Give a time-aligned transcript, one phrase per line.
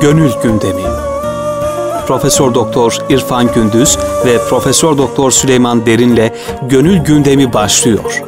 [0.00, 0.82] Gönül Gündemi.
[2.06, 6.32] Profesör Doktor İrfan Gündüz ve Profesör Doktor Süleyman Derin'le
[6.68, 8.22] Gönül Gündemi başlıyor.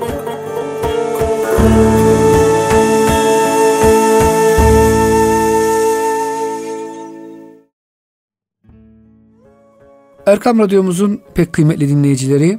[10.26, 12.58] Erkam Radyomuzun pek kıymetli dinleyicileri,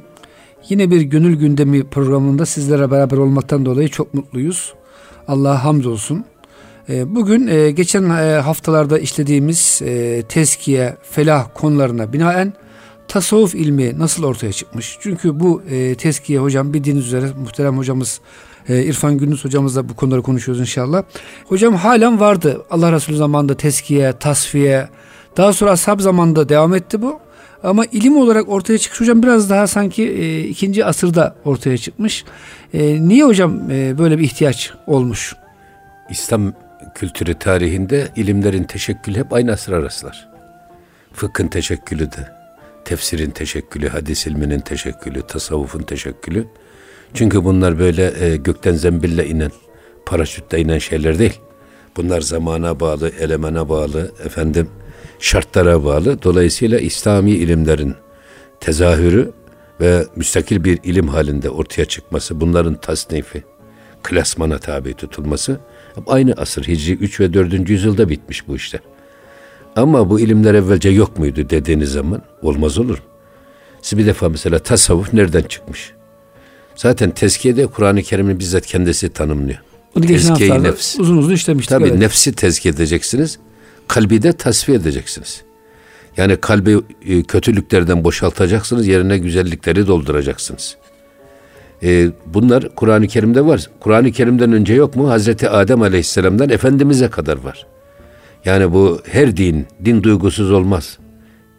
[0.68, 4.74] yine bir Gönül Gündemi programında sizlere beraber olmaktan dolayı çok mutluyuz.
[5.28, 6.24] Allah'a hamdolsun.
[6.88, 12.52] Ee, bugün e, geçen e, haftalarda işlediğimiz e, tezkiye, felah konularına binaen
[13.08, 14.98] tasavvuf ilmi nasıl ortaya çıkmış?
[15.00, 15.62] Çünkü bu
[15.98, 18.20] tezkiye hocam bildiğiniz üzere muhterem hocamız
[18.68, 21.02] İrfan Gündüz hocamızla bu konuları konuşuyoruz inşallah.
[21.48, 24.88] Hocam halen vardı Allah Resulü zamanında tezkiye, tasfiye.
[25.36, 27.18] Daha sonra ashab zamanında devam etti bu.
[27.62, 32.24] Ama ilim olarak ortaya çıkmış hocam biraz daha sanki e, ikinci asırda ortaya çıkmış.
[32.74, 35.34] E, niye hocam e, böyle bir ihtiyaç olmuş?
[36.10, 36.52] İslam
[36.94, 40.28] kültürü tarihinde ilimlerin teşekkülü hep aynı asır arasılar.
[41.12, 42.28] Fıkhın teşekkülü de,
[42.84, 46.46] tefsirin teşekkülü, hadis ilminin teşekkülü, tasavvufun teşekkülü.
[47.14, 49.50] Çünkü bunlar böyle e, gökten zembille inen,
[50.06, 51.40] paraşütle inen şeyler değil.
[51.96, 54.68] Bunlar zamana bağlı, elemana bağlı, efendim
[55.18, 56.22] şartlara bağlı.
[56.22, 57.94] Dolayısıyla İslami ilimlerin
[58.60, 59.32] tezahürü
[59.80, 63.44] ve müstakil bir ilim halinde ortaya çıkması, bunların tasnifi,
[64.02, 65.60] klasmana tabi tutulması
[66.06, 67.70] aynı asır Hicri 3 ve 4.
[67.70, 68.80] yüzyılda bitmiş bu işler.
[69.76, 73.04] Ama bu ilimler evvelce yok muydu dediğiniz zaman olmaz olur mu?
[73.82, 75.92] Siz bir defa mesela tasavvuf nereden çıkmış?
[76.76, 79.58] Zaten tezkiyede Kur'an-ı Kerim'in bizzat kendisi tanımlıyor.
[79.94, 80.98] Bunu geçen nefs.
[80.98, 81.70] uzun uzun işlemiştik.
[81.70, 81.98] Tabii evet.
[81.98, 83.38] nefsi tezkiye edeceksiniz.
[83.88, 85.42] Kalbi de tasfiye edeceksiniz.
[86.16, 90.76] Yani kalbi e, kötülüklerden boşaltacaksınız, yerine güzellikleri dolduracaksınız.
[91.84, 93.66] E, bunlar Kur'an-ı Kerim'de var.
[93.80, 95.10] Kur'an-ı Kerim'den önce yok mu?
[95.10, 97.66] Hazreti Adem Aleyhisselam'dan Efendimiz'e kadar var.
[98.44, 100.98] Yani bu her din, din duygusuz olmaz.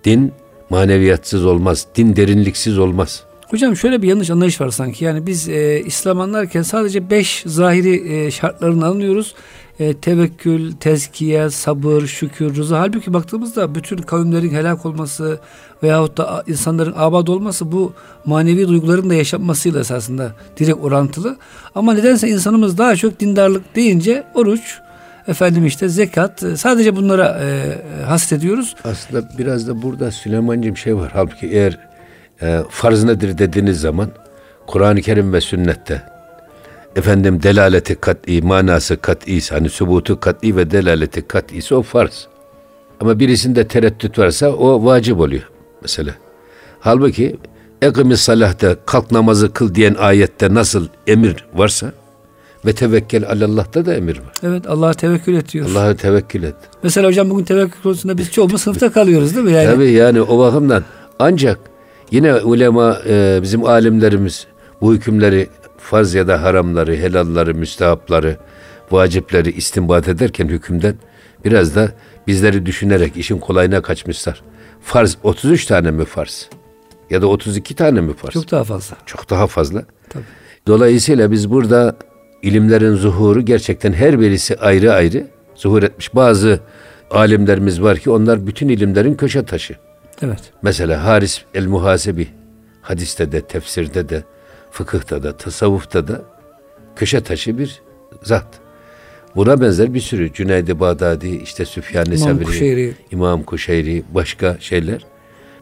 [0.03, 0.31] Din
[0.69, 1.87] maneviyatsız olmaz.
[1.95, 3.23] Din derinliksiz olmaz.
[3.47, 5.05] Hocam şöyle bir yanlış anlayış var sanki.
[5.05, 9.35] Yani biz e, İslam anlarken sadece beş zahiri e, şartlarını anlıyoruz.
[9.79, 12.79] E, tevekkül, tezkiye, sabır, şükür, rıza.
[12.79, 15.39] Halbuki baktığımızda bütün kavimlerin helak olması
[15.83, 17.93] veyahut da insanların abad olması bu
[18.25, 21.37] manevi duyguların da yaşanmasıyla esasında direkt orantılı.
[21.75, 24.79] Ama nedense insanımız daha çok dindarlık deyince oruç,
[25.27, 28.75] efendim işte zekat e, sadece bunlara e, hasrediyoruz.
[28.83, 31.11] Aslında biraz da burada Süleyman'cığım şey var.
[31.13, 31.79] Halbuki eğer
[32.41, 34.09] e, farz nedir dediğiniz zaman
[34.67, 36.14] Kur'an-ı Kerim ve sünnette
[36.95, 42.27] efendim delaleti kat'i, manası kat'i, hani subutu kat'i ve delaleti kat'i ise o farz.
[42.99, 45.49] Ama birisinde tereddüt varsa o vacip oluyor
[45.81, 46.15] mesela.
[46.79, 47.35] Halbuki
[47.81, 51.91] ekimi salahta kalk namazı kıl diyen ayette nasıl emir varsa
[52.65, 54.33] ve tevekkel Allah'ta da emir var.
[54.43, 55.69] Evet Allah'a tevekkül et diyor.
[55.69, 56.55] Allah'a tevekkül et.
[56.83, 59.51] Mesela hocam bugün tevekkül konusunda biz çoğumuz sınıfta kalıyoruz değil mi?
[59.51, 59.65] Yani?
[59.65, 60.83] Tabii yani o bakımdan
[61.19, 61.59] ancak
[62.11, 64.47] Yine ulema e, bizim alimlerimiz
[64.81, 65.47] bu hükümleri
[65.85, 68.37] farz ya da haramları, helalları, müstehapları,
[68.91, 70.95] vacipleri istinbat ederken hükümden
[71.45, 71.91] biraz da
[72.27, 74.41] bizleri düşünerek işin kolayına kaçmışlar.
[74.81, 76.49] Farz 33 tane mi farz?
[77.09, 78.33] Ya da 32 tane mi farz?
[78.33, 78.97] Çok daha fazla.
[79.05, 79.83] Çok daha fazla.
[80.09, 80.23] Tabii.
[80.67, 81.95] Dolayısıyla biz burada
[82.41, 86.15] ilimlerin zuhuru gerçekten her birisi ayrı ayrı zuhur etmiş.
[86.15, 86.59] Bazı
[87.11, 89.75] alimlerimiz var ki onlar bütün ilimlerin köşe taşı.
[90.21, 90.39] Evet.
[90.61, 92.27] Mesela Haris el Muhasebi
[92.81, 94.23] hadiste de, tefsirde de,
[94.75, 96.21] fıkıhta da, tasavvufta da
[96.95, 97.81] köşe taşı bir
[98.23, 98.47] zat.
[99.35, 102.93] Buna benzer bir sürü Cüneyd-i Bağdadi, işte Süfyan-ı İmam Sevri, Kuşeyri.
[103.11, 105.05] İmam Kuşeyri, başka şeyler.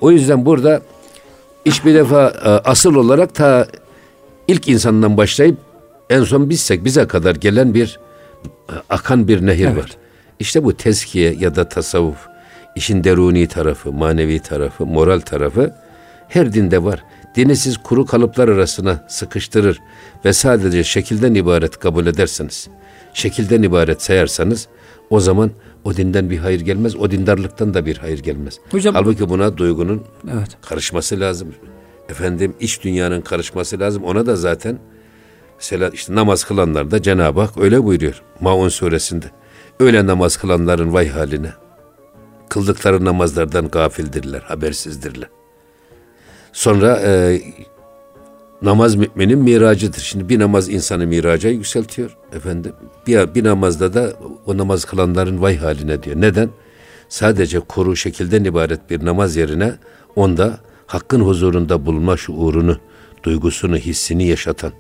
[0.02, 0.82] O yüzden burada
[1.66, 3.68] iş bir defa e, asıl olarak ta
[4.48, 5.58] ilk insandan başlayıp
[6.10, 8.00] en son bizsek bize kadar gelen bir
[8.70, 9.78] e, akan bir nehir evet.
[9.78, 9.92] var.
[10.40, 12.28] İşte bu tezkiye ya da tasavvuf
[12.76, 15.76] işin deruni tarafı, manevi tarafı, moral tarafı
[16.28, 17.04] her dinde var.
[17.36, 19.82] Dini siz kuru kalıplar arasına sıkıştırır
[20.26, 22.68] ve sadece şekilden ibaret kabul ederseniz,
[23.14, 24.68] şekilden ibaret sayarsanız
[25.10, 25.52] o zaman
[25.84, 28.60] o dinden bir hayır gelmez, o dindarlıktan da bir hayır gelmez.
[28.72, 30.04] Hocam, Halbuki buna duygunun
[30.34, 30.50] evet.
[30.62, 31.54] karışması lazım.
[32.10, 34.04] Efendim iç dünyanın karışması lazım.
[34.04, 34.80] Ona da zaten
[35.60, 39.26] mesela işte namaz kılanlar da Cenab-ı Hak öyle buyuruyor Maun suresinde.
[39.80, 41.54] Öyle namaz kılanların vay haline
[42.50, 45.30] kıldıkları namazlardan gafildirler, habersizdirler.
[46.54, 47.42] Sonra e,
[48.62, 50.00] namaz müminin miracıdır.
[50.00, 52.74] Şimdi bir namaz insanı miraca yükseltiyor efendim.
[53.08, 54.14] Bir, bir namazda da
[54.46, 56.22] o namaz kılanların vay haline diyor.
[56.22, 56.50] Neden?
[57.10, 59.74] Sadece kuru şekilden ibaret bir namaz yerine
[60.16, 62.78] onda hakkın huzurunda bulma şuurunu,
[63.24, 64.72] duygusunu, hissini yaşatan,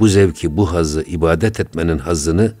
[0.00, 2.52] bu zevki, bu hazzı, ibadet etmenin hazzını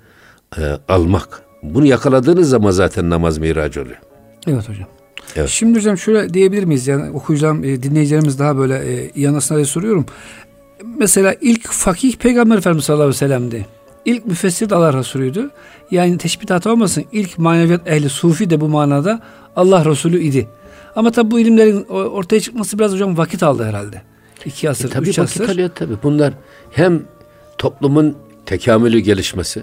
[0.58, 4.00] e, almak, Bunu yakaladığınız zaman zaten namaz miracı oluyor.
[4.46, 4.93] Evet hocam.
[5.36, 5.48] Evet.
[5.48, 6.88] Şimdi hocam şöyle diyebilir miyiz?
[6.88, 10.06] Yani okuyacağım e, dinleyicilerimiz daha böyle e, iyi anlasınlar diye soruyorum.
[10.98, 13.66] Mesela ilk fakih Peygamber Efendimiz sallallahu aleyhi ve sellem'di.
[14.04, 15.50] İlk müfessir de Allah Resulü'ydü.
[15.90, 17.04] Yani teşbih hata olmasın.
[17.12, 19.20] İlk maneviyat ehli sufi de bu manada
[19.56, 20.48] Allah Resulü idi.
[20.96, 24.02] Ama tabi bu ilimlerin ortaya çıkması biraz hocam vakit aldı herhalde.
[24.44, 25.48] İki asır, E, tabii üç asır.
[25.48, 25.94] alıyor tabii.
[26.02, 26.32] Bunlar
[26.70, 27.02] hem
[27.58, 28.16] toplumun
[28.46, 29.62] tekamülü gelişmesi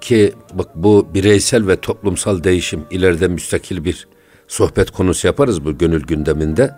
[0.00, 4.08] ki bak bu bireysel ve toplumsal değişim ileride müstakil bir
[4.50, 6.74] sohbet konusu yaparız bu gönül gündeminde.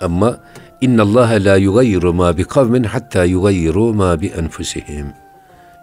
[0.00, 0.40] Ama
[0.80, 5.06] inna Allah la yugayyiru ma bi kavmin hatta yugayyiru ma bi enfusihim.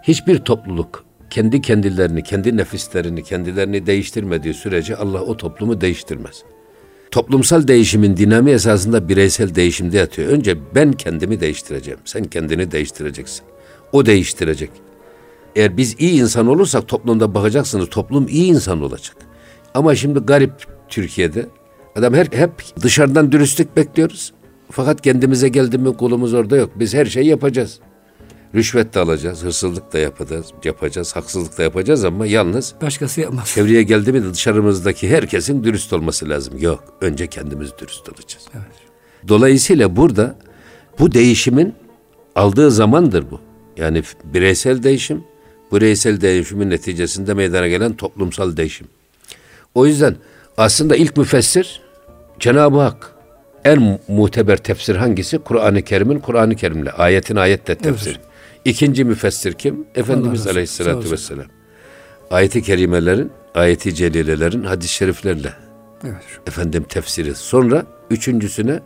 [0.03, 6.43] Hiçbir topluluk kendi kendilerini, kendi nefislerini, kendilerini değiştirmediği sürece Allah o toplumu değiştirmez.
[7.11, 10.31] Toplumsal değişimin dinamiği esasında bireysel değişimde yatıyor.
[10.31, 11.99] Önce ben kendimi değiştireceğim.
[12.05, 13.45] Sen kendini değiştireceksin.
[13.91, 14.69] O değiştirecek.
[15.55, 19.15] Eğer biz iyi insan olursak toplumda bakacaksınız toplum iyi insan olacak.
[19.73, 21.45] Ama şimdi garip Türkiye'de
[21.95, 22.51] adam her, hep
[22.81, 24.33] dışarıdan dürüstlük bekliyoruz.
[24.71, 26.71] Fakat kendimize geldi mi kolumuz orada yok.
[26.75, 27.79] Biz her şeyi yapacağız.
[28.55, 33.47] Rüşvet de alacağız, hırsızlık da yapacağız, yapacağız, haksızlık da yapacağız ama yalnız Başkası yapmaz.
[33.47, 36.57] çevreye geldi mi de dışarımızdaki herkesin dürüst olması lazım.
[36.57, 38.47] Yok, önce kendimiz dürüst olacağız.
[39.27, 40.35] Dolayısıyla burada
[40.99, 41.73] bu değişimin
[42.35, 43.39] aldığı zamandır bu.
[43.77, 45.23] Yani bireysel değişim,
[45.71, 48.87] bireysel değişimin neticesinde meydana gelen toplumsal değişim.
[49.75, 50.15] O yüzden
[50.59, 51.81] aslında ilk müfessir
[52.39, 53.13] Cenab-ı Hak
[53.65, 55.37] en muteber tefsir hangisi?
[55.37, 58.19] Kur'an-ı Kerim'in Kur'an-ı Kerim'le, ayetin ayetle tefsir.
[58.65, 59.85] İkinci müfessir kim?
[59.95, 61.45] Efendimiz Resulü, Aleyhisselatü Vesselam.
[62.31, 65.53] Ayet-i kerimelerin, ayeti celilelerin hadis-i şeriflerle
[66.03, 66.15] Evet.
[66.47, 67.35] efendim tefsiri.
[67.35, 68.79] Sonra üçüncüsüne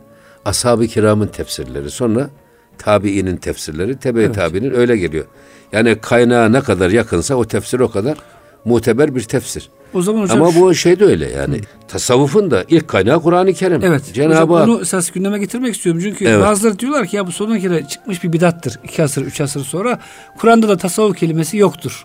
[0.44, 1.90] ashab-ı kiramın tefsirleri.
[1.90, 2.30] Sonra
[2.78, 5.24] tabiinin tefsirleri, tebe tabiinin öyle geliyor.
[5.72, 8.18] Yani kaynağa ne kadar yakınsa o tefsir o kadar
[8.64, 9.70] muteber bir tefsir.
[9.94, 11.60] O zaman hocam Ama şu- bu şey de öyle yani.
[11.88, 13.80] Tasavvufun da ilk kaynağı Kur'an-ı Kerim.
[13.84, 14.02] Evet.
[14.14, 14.68] Cenab-ı Hak.
[14.68, 16.00] bunu esas gündeme getirmek istiyorum.
[16.04, 16.40] Çünkü Evet.
[16.44, 18.78] bazıları diyorlar ki ya bu son kere çıkmış bir bidattır.
[18.84, 19.98] iki asır, üç asır sonra.
[20.38, 22.04] Kur'an'da da tasavvuf kelimesi yoktur.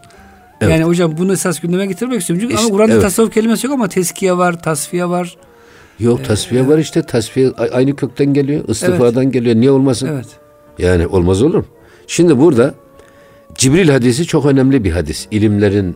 [0.62, 0.72] Evet.
[0.72, 2.42] Yani hocam bunu esas gündeme getirmek istiyorum.
[2.42, 3.02] Çünkü İşte, ama Kur'an'da evet.
[3.04, 5.38] tasavvuf kelimesi yok ama teskiye var, tasfiye var.
[6.00, 7.02] Yok tasfiye var işte.
[7.02, 8.68] Tasfiye aynı kökten geliyor.
[8.68, 9.56] istifadan geliyor.
[9.56, 10.10] Niye olmasın?
[10.14, 10.28] Evet.
[10.80, 11.66] Yani olmaz olur mu?
[12.08, 12.74] Şimdi burada
[13.56, 15.28] Cibril hadisi çok önemli bir hadis.
[15.32, 15.96] İlimlerin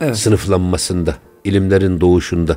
[0.00, 0.16] Evet.
[0.16, 2.56] sınıflanmasında, ilimlerin doğuşunda.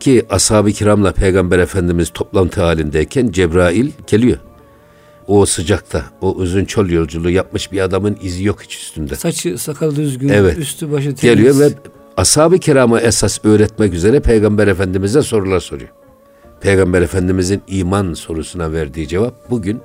[0.00, 4.38] Ki ashab-ı kiramla Peygamber Efendimiz toplantı halindeyken Cebrail geliyor.
[5.26, 9.16] O sıcakta, o uzun çöl yolculuğu yapmış bir adamın izi yok hiç üstünde.
[9.16, 10.58] Saçı, sakalı düzgün, Evet.
[10.58, 11.20] üstü başı temiz.
[11.20, 11.68] Geliyor ve
[12.16, 15.90] ashab-ı kirama esas öğretmek üzere Peygamber Efendimiz'e sorular soruyor.
[16.60, 19.80] Peygamber Efendimiz'in iman sorusuna verdiği cevap bugün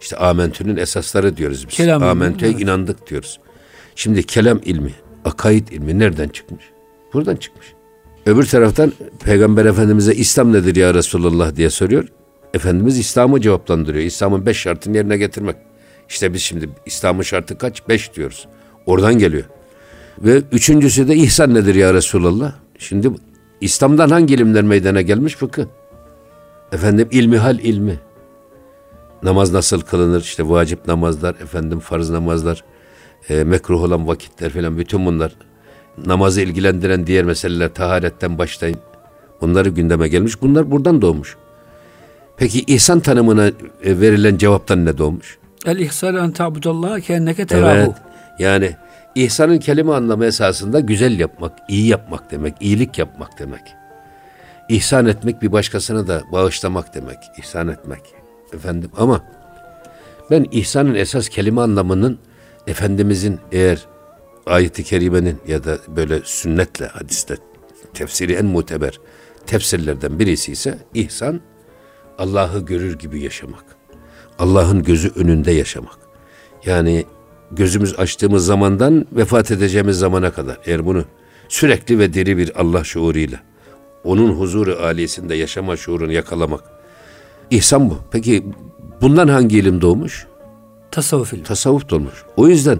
[0.00, 1.76] işte amentünün esasları diyoruz biz.
[1.76, 2.62] Kelam Amentüye evet.
[2.62, 3.40] inandık diyoruz.
[3.94, 4.94] Şimdi kelam ilmi,
[5.26, 6.64] akaid ilmi nereden çıkmış?
[7.14, 7.66] Buradan çıkmış.
[8.26, 8.92] Öbür taraftan
[9.24, 12.08] Peygamber Efendimiz'e İslam nedir ya Resulallah diye soruyor.
[12.54, 14.04] Efendimiz İslam'ı cevaplandırıyor.
[14.04, 15.56] İslam'ın beş şartını yerine getirmek.
[16.08, 17.88] İşte biz şimdi İslam'ın şartı kaç?
[17.88, 18.48] Beş diyoruz.
[18.86, 19.44] Oradan geliyor.
[20.18, 22.52] Ve üçüncüsü de ihsan nedir ya Resulallah?
[22.78, 23.10] Şimdi
[23.60, 25.36] İslam'dan hangi ilimler meydana gelmiş?
[25.36, 25.64] Fıkıh.
[26.72, 27.98] Efendim ilmihal ilmi.
[29.22, 30.20] Namaz nasıl kılınır?
[30.20, 32.64] İşte vacip namazlar, efendim farz namazlar,
[33.28, 35.32] e, mekruh olan vakitler falan bütün bunlar.
[36.06, 38.78] Namazı ilgilendiren diğer meseleler taharetten başlayın.
[39.40, 40.42] Bunları gündeme gelmiş.
[40.42, 41.36] Bunlar buradan doğmuş.
[42.36, 43.46] Peki ihsan tanımına
[43.82, 45.38] e, verilen cevaptan ne doğmuş?
[45.66, 47.76] El ihsal en ta'budallaha kenneke terahu.
[47.76, 47.92] Evet.
[48.38, 48.76] Yani
[49.14, 53.62] ihsanın kelime anlamı esasında güzel yapmak, iyi yapmak demek, iyilik yapmak demek.
[54.68, 58.00] İhsan etmek bir başkasına da bağışlamak demek, ihsan etmek.
[58.52, 59.20] Efendim ama
[60.30, 62.18] ben ihsanın esas kelime anlamının
[62.66, 63.86] Efendimizin eğer
[64.46, 67.36] ayeti kerimenin ya da böyle sünnetle hadiste
[67.94, 69.00] tefsiri en muteber
[69.46, 71.40] tefsirlerden birisi ise ihsan
[72.18, 73.64] Allah'ı görür gibi yaşamak.
[74.38, 75.98] Allah'ın gözü önünde yaşamak.
[76.64, 77.04] Yani
[77.52, 81.04] gözümüz açtığımız zamandan vefat edeceğimiz zamana kadar eğer bunu
[81.48, 83.40] sürekli ve diri bir Allah şuuruyla
[84.04, 86.64] onun huzuru aliyesinde yaşama şuurunu yakalamak.
[87.50, 87.98] İhsan bu.
[88.10, 88.44] Peki
[89.00, 90.26] bundan hangi ilim doğmuş?
[90.96, 91.44] Tasavvuf ilmi.
[91.44, 92.14] Tasavvuf doğmuş.
[92.36, 92.78] O yüzden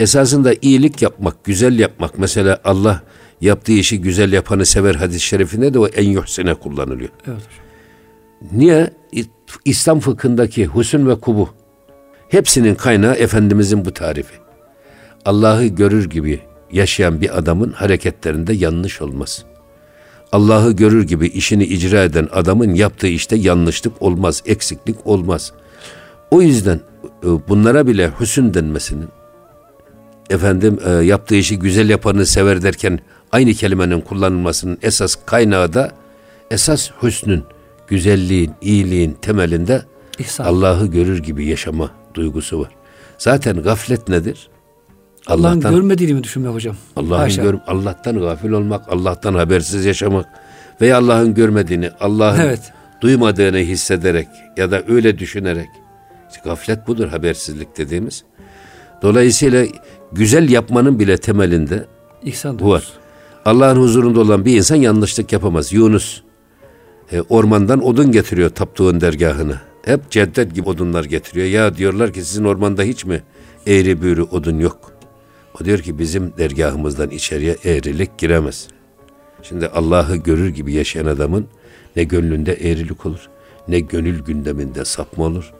[0.00, 2.18] esasında iyilik yapmak, güzel yapmak.
[2.18, 3.02] Mesela Allah
[3.40, 7.10] yaptığı işi güzel yapanı sever hadis-i şerifinde de o en yuhsine kullanılıyor.
[7.26, 7.42] Evet.
[8.52, 8.90] Niye?
[9.64, 11.48] İslam fıkhındaki husn ve kubu
[12.28, 14.34] hepsinin kaynağı Efendimizin bu tarifi.
[15.24, 16.40] Allah'ı görür gibi
[16.72, 19.44] yaşayan bir adamın hareketlerinde yanlış olmaz.
[20.32, 25.52] Allah'ı görür gibi işini icra eden adamın yaptığı işte yanlışlık olmaz, eksiklik olmaz.
[26.30, 26.80] O yüzden
[27.48, 29.08] bunlara bile hüsn denmesinin
[30.30, 32.98] efendim e, yaptığı işi güzel yapanı sever derken
[33.32, 35.92] aynı kelimenin kullanılmasının esas kaynağı da
[36.50, 37.44] esas hüsnün,
[37.88, 39.82] güzelliğin, iyiliğin temelinde.
[40.38, 42.70] Allah'ı görür gibi yaşama duygusu var.
[43.18, 44.48] Zaten gaflet nedir?
[45.26, 46.76] Allah'ın görmediğini mi düşünmek hocam?
[46.96, 50.26] Allah'ın gör, Allah'tan gafil olmak, Allah'tan habersiz yaşamak
[50.80, 52.72] veya Allah'ın görmediğini, Allah'ın Evet.
[53.00, 55.68] duymadığını hissederek ya da öyle düşünerek.
[56.44, 58.24] Gaflet budur habersizlik dediğimiz.
[59.02, 59.66] Dolayısıyla
[60.12, 61.86] güzel yapmanın bile temelinde
[62.22, 62.92] İhsan bu var.
[63.44, 65.72] Allah'ın huzurunda olan bir insan yanlışlık yapamaz.
[65.72, 66.22] Yunus
[67.12, 69.62] e, ormandan odun getiriyor taptığın dergahına.
[69.84, 71.46] Hep ceddet gibi odunlar getiriyor.
[71.46, 73.22] Ya diyorlar ki sizin ormanda hiç mi
[73.66, 74.92] eğri büğrü odun yok?
[75.60, 78.68] O diyor ki bizim dergahımızdan içeriye eğrilik giremez.
[79.42, 81.46] Şimdi Allah'ı görür gibi yaşayan adamın
[81.96, 83.28] ne gönlünde eğrilik olur,
[83.68, 85.52] ne gönül gündeminde sapma olur,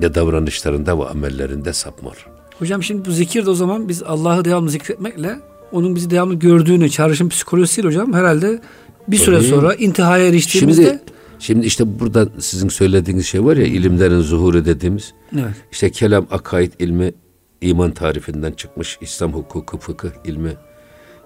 [0.00, 2.26] ne davranışlarında ve amellerinde sapma olur.
[2.58, 5.38] Hocam şimdi bu zikir de o zaman biz Allah'ı devamlı zikretmekle
[5.72, 8.60] onun bizi devamlı gördüğünü, çağrışım psikolojisiyle hocam herhalde
[9.08, 9.46] bir süre Tabii.
[9.48, 11.00] sonra intihaya eriştiğimizde Şimdi
[11.38, 15.12] şimdi işte burada sizin söylediğiniz şey var ya ilimlerin zuhuru dediğimiz.
[15.34, 15.54] evet.
[15.72, 17.12] İşte kelam akaid ilmi
[17.60, 18.98] iman tarifinden çıkmış.
[19.00, 20.52] İslam hukuku fıkıh ilmi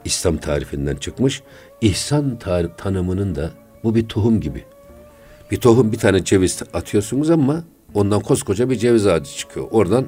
[0.04, 1.42] İslam tarifinden çıkmış.
[1.80, 3.50] İhsan tar- tanımının da
[3.85, 4.64] bu bir tohum gibi.
[5.50, 7.64] Bir tohum bir tane ceviz atıyorsunuz ama
[7.96, 9.66] ondan koskoca bir ceviz ağacı çıkıyor.
[9.70, 10.06] Oradan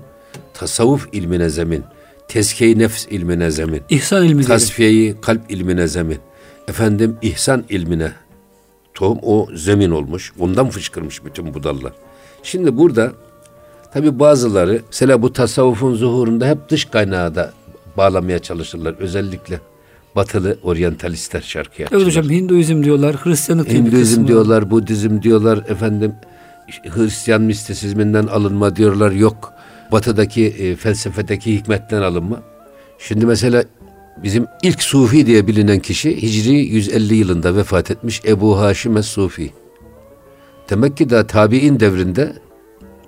[0.54, 1.84] tasavvuf ilmine zemin,
[2.28, 6.18] tezkiye nefs ilmine zemin, İhsan ilmi tasfiyeyi kalp ilmine zemin.
[6.68, 8.12] Efendim ihsan ilmine
[8.94, 10.32] tohum o zemin olmuş.
[10.38, 11.92] Ondan fışkırmış bütün bu dallar.
[12.42, 13.12] Şimdi burada
[13.92, 17.52] tabi bazıları mesela bu tasavvufun zuhurunda hep dış kaynağı da
[17.96, 18.94] bağlamaya çalışırlar.
[18.98, 19.60] Özellikle
[20.16, 21.88] batılı oryantalistler şarkıya.
[21.92, 26.14] Evet hocam Hinduizm diyorlar, Hristiyanlık Hinduizm diyorlar, Budizm diyorlar, efendim
[26.68, 29.10] Hristiyan mistisizminden alınma diyorlar.
[29.10, 29.52] Yok
[29.92, 32.42] batıdaki e, felsefedeki hikmetten alınma.
[32.98, 33.64] Şimdi mesela
[34.22, 39.50] bizim ilk Sufi diye bilinen kişi Hicri 150 yılında vefat etmiş Ebu Haşim Es-Sufi.
[40.70, 42.32] Demek ki daha tabi'in devrinde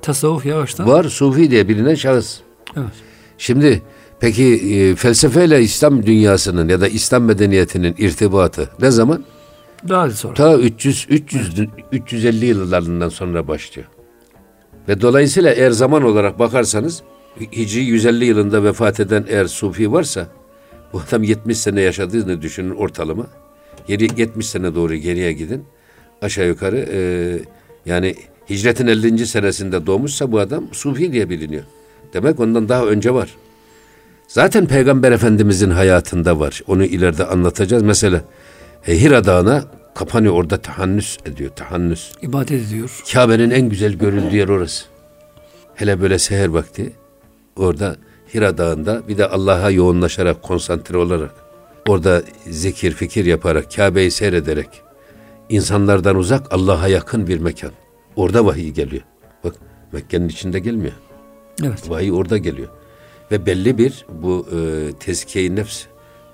[0.02, 0.88] Tasavvuf yavaştan.
[0.88, 2.40] var Sufi diye bilinen şahıs.
[2.76, 2.92] Evet.
[3.38, 3.82] Şimdi
[4.20, 9.24] peki e, felsefeyle İslam dünyasının ya da İslam medeniyetinin irtibatı ne zaman?
[9.88, 10.34] Daha sonra.
[10.34, 13.88] Ta 300 300 350 yıllarından sonra başlıyor.
[14.88, 17.02] Ve dolayısıyla eğer zaman olarak bakarsanız
[17.40, 20.26] Hicri 150 yılında vefat eden eğer sufi varsa
[20.92, 23.26] bu adam 70 sene yaşadığını düşünün ortalama.
[23.86, 25.64] Geri 70 sene doğru geriye gidin.
[26.22, 27.00] Aşağı yukarı e,
[27.86, 28.14] yani
[28.50, 29.26] hicretin 50.
[29.26, 31.64] senesinde doğmuşsa bu adam sufi diye biliniyor.
[32.14, 33.34] Demek ondan daha önce var.
[34.28, 36.62] Zaten Peygamber Efendimizin hayatında var.
[36.66, 37.82] Onu ileride anlatacağız.
[37.82, 38.22] Mesela
[38.86, 41.50] e, Hira Dağı'na kapanıyor orada tahannüs ediyor.
[41.56, 42.12] Tahannüs.
[42.22, 43.02] ibadet ediyor.
[43.12, 44.84] Kabe'nin en güzel görüldüğü yer orası.
[45.74, 46.92] Hele böyle seher vakti
[47.56, 47.96] orada
[48.34, 51.30] Hira Dağı'nda bir de Allah'a yoğunlaşarak, konsantre olarak
[51.88, 54.68] orada zikir, fikir yaparak, Kabe'yi seyrederek
[55.48, 57.70] insanlardan uzak Allah'a yakın bir mekan.
[58.16, 59.02] Orada vahiy geliyor.
[59.44, 59.54] Bak
[59.92, 60.92] Mekke'nin içinde gelmiyor.
[61.64, 61.90] Evet.
[61.90, 62.68] Vahiy orada geliyor.
[63.30, 64.58] Ve belli bir bu e,
[65.00, 65.84] tezkiye-i nefs,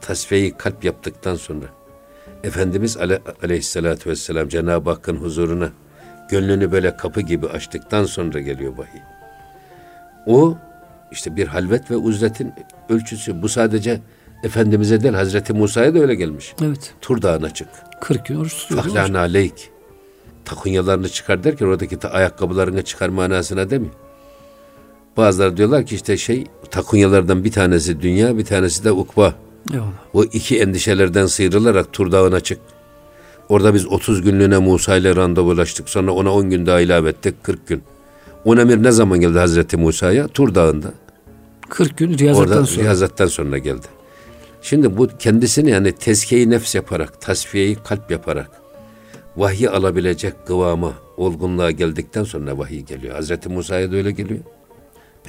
[0.00, 1.66] tasfiye kalp yaptıktan sonra
[2.44, 5.70] Efendimiz ale, aleyhissalatü vesselam Cenab-ı Hakk'ın huzuruna
[6.30, 9.00] gönlünü böyle kapı gibi açtıktan sonra geliyor vahiy.
[10.26, 10.56] O
[11.12, 12.52] işte bir halvet ve uzletin
[12.88, 13.42] ölçüsü.
[13.42, 14.00] Bu sadece
[14.42, 16.54] Efendimiz'e değil Hazreti Musa'ya da öyle gelmiş.
[16.62, 16.94] Evet.
[17.00, 17.68] Tur Dağı'na çık.
[18.00, 18.82] 40 gün oruç tutuyor.
[18.82, 19.70] Fahlâne aleyk.
[20.44, 23.94] Takunyalarını çıkar derken oradaki ta ayakkabılarını çıkar manasına demiyor.
[25.16, 29.34] Bazıları diyorlar ki işte şey takunyalardan bir tanesi dünya bir tanesi de ukba.
[29.73, 29.92] Eyvallah.
[30.12, 32.58] O iki endişelerden sıyrılarak Tur Dağı'na çık.
[33.49, 35.88] Orada biz 30 günlüğüne Musa ile randevulaştık.
[35.88, 37.82] Sonra ona 10 gün daha ilave ettik 40 gün.
[38.44, 40.28] On emir ne zaman geldi Hazreti Musa'ya?
[40.28, 40.92] Tur Dağı'nda.
[41.68, 42.82] 40 gün riyazattan Orada sonra.
[42.82, 43.87] riyazattan sonra geldi.
[44.62, 48.50] Şimdi bu kendisini yani tezkiye nefs yaparak, tasfiyeyi kalp yaparak
[49.37, 53.14] vahyi alabilecek kıvama, olgunluğa geldikten sonra vahiy geliyor.
[53.14, 54.40] Hazreti Musa'ya da öyle geliyor.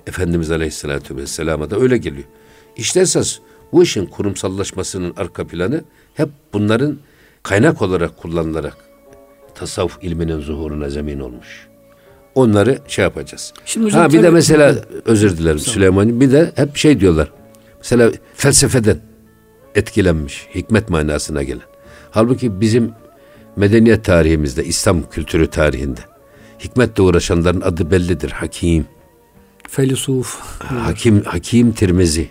[0.08, 2.28] Efendimiz Aleyhisselatü Vesselam'a da öyle geliyor.
[2.78, 3.38] İşte esas
[3.72, 5.84] bu işin kurumsallaşmasının arka planı
[6.14, 6.98] hep bunların
[7.44, 8.78] kaynak olarak kullanılarak
[9.56, 11.68] tasavvuf ilminin zuhuruna zemin olmuş.
[12.36, 13.54] Onları şey yapacağız.
[13.66, 16.22] Şimdi ha bir de mesela özür dilerim Süleyman.
[16.22, 17.32] Bir de hep şey diyorlar.
[17.78, 19.00] Mesela felsefeden
[19.76, 21.62] etkilenmiş, hikmet manasına gelen.
[22.12, 22.92] Halbuki bizim
[23.56, 26.00] medeniyet tarihimizde, İslam kültürü tarihinde
[26.60, 28.32] hikmetle uğraşanların adı bellidir.
[28.32, 28.86] Hakim,
[29.70, 30.40] Felisuf.
[30.60, 32.30] Hakim, Hakim Tirmizi.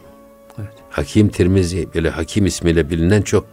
[0.97, 3.45] Hakim Tirmizi, böyle Hakim ismiyle bilinen çok.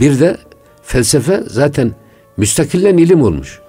[0.00, 0.36] Bir de
[0.82, 1.92] felsefe zaten
[2.36, 3.60] müstakillen ilim olmuş.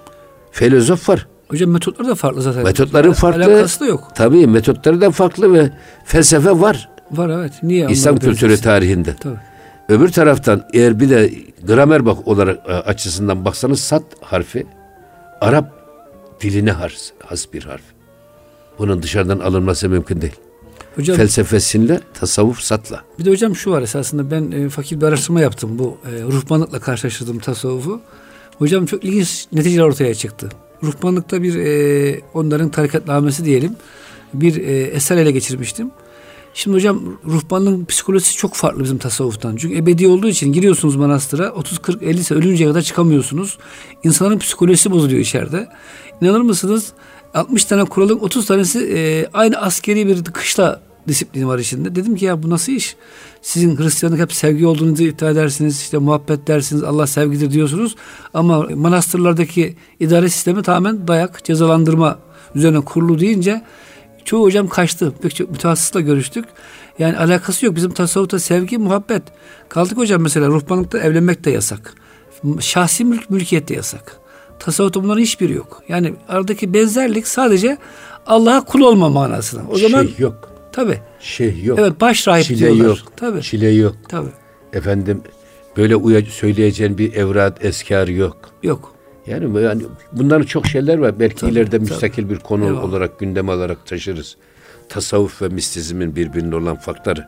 [0.52, 1.28] Filozof var.
[1.48, 2.64] Hocam metotları da farklı zaten.
[2.64, 3.46] Metotları Al- farklı.
[3.46, 4.12] Alakası da yok.
[4.16, 5.72] Tabii metotları da farklı ve
[6.06, 6.90] felsefe var.
[7.12, 7.54] Var evet.
[7.64, 7.88] Niye?
[7.90, 9.16] İslam kültürü tarihinde.
[9.16, 9.40] Tabii.
[9.90, 11.32] Öbür taraftan eğer bir de
[11.64, 14.66] gramer bak olarak e, açısından baksanız sat harfi
[15.42, 15.72] Arap
[16.42, 17.82] diline has, has bir harf.
[18.80, 20.36] Bunun dışarıdan alınması mümkün değil.
[20.96, 23.04] Hocam Felsefesinle, tasavvuf satla.
[23.20, 26.80] bir de hocam şu var esasında ben e, fakir bir araştırma yaptım bu e, ruhbanlıkla
[26.80, 28.02] karşılaştırdım tasavvufu.
[28.60, 30.50] Hocam çok ilginç neticeler ortaya çıktı.
[30.84, 33.76] Ruhbanlıkta bir e, onların tarikatnamesi diyelim
[34.34, 35.92] bir e, eser ele geçirmiştim.
[36.54, 39.56] Şimdi hocam ruhbanlığın psikolojisi çok farklı bizim tasavvuftan.
[39.56, 43.58] Çünkü ebedi olduğu için giriyorsunuz manastıra 30 40 50 sene ölünceye kadar çıkamıyorsunuz.
[44.04, 45.70] İnsanların psikolojisi bozuluyor içeride.
[46.22, 46.94] İnanır mısınız?
[47.34, 51.96] 60 tane kuralın 30 tanesi e, aynı askeri bir kışla disiplini var içinde.
[51.96, 52.96] Dedim ki ya bu nasıl iş?
[53.42, 55.82] Sizin Hristiyanlık hep sevgi olduğunuzu iddia edersiniz.
[55.82, 56.84] işte muhabbet dersiniz.
[56.84, 57.96] Allah sevgidir diyorsunuz.
[58.34, 62.20] Ama manastırlardaki idare sistemi tamamen dayak, cezalandırma
[62.56, 63.62] üzerine kurulu deyince
[64.26, 65.14] çoğu hocam kaçtı.
[65.22, 66.46] Pek çok mütehassısla görüştük.
[67.00, 67.76] Yani alakası yok.
[67.76, 69.24] Bizim tasavvufta sevgi, muhabbet.
[69.70, 71.94] Kaldık hocam mesela ruhbanlıkta evlenmek de yasak.
[72.60, 74.23] Şahsi mülk, mülkiyet de yasak.
[74.60, 75.82] Tasavvufta bunların hiçbiri yok.
[75.88, 77.78] Yani aradaki benzerlik sadece
[78.26, 79.62] Allah'a kul olma manasına.
[79.72, 80.50] O zaman şey yok.
[80.72, 81.00] tabi.
[81.20, 81.80] Şey yok.
[81.82, 82.86] Evet baş rahip Çile diyorlar.
[82.86, 82.98] yok.
[83.18, 83.42] Tabi.
[83.42, 83.96] Çile yok.
[84.10, 84.28] Tabi.
[84.74, 85.22] Efendim
[85.78, 88.38] böyle uya, söyleyeceğin bir evrat eskar yok.
[88.64, 88.94] Yok.
[89.28, 91.20] Yani, yani bunların çok şeyler var.
[91.20, 91.82] Belki Tabii, ileride tabii.
[91.90, 92.84] müstakil bir konu Eyvallah.
[92.84, 94.36] olarak gündem alarak taşırız.
[94.90, 97.28] Tasavvuf ve mistizmin birbirine olan farkları.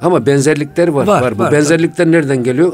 [0.00, 1.06] Ama benzerlikler var.
[1.06, 1.38] Var, Var.
[1.38, 2.72] Bu var, benzerlikler nereden geliyor?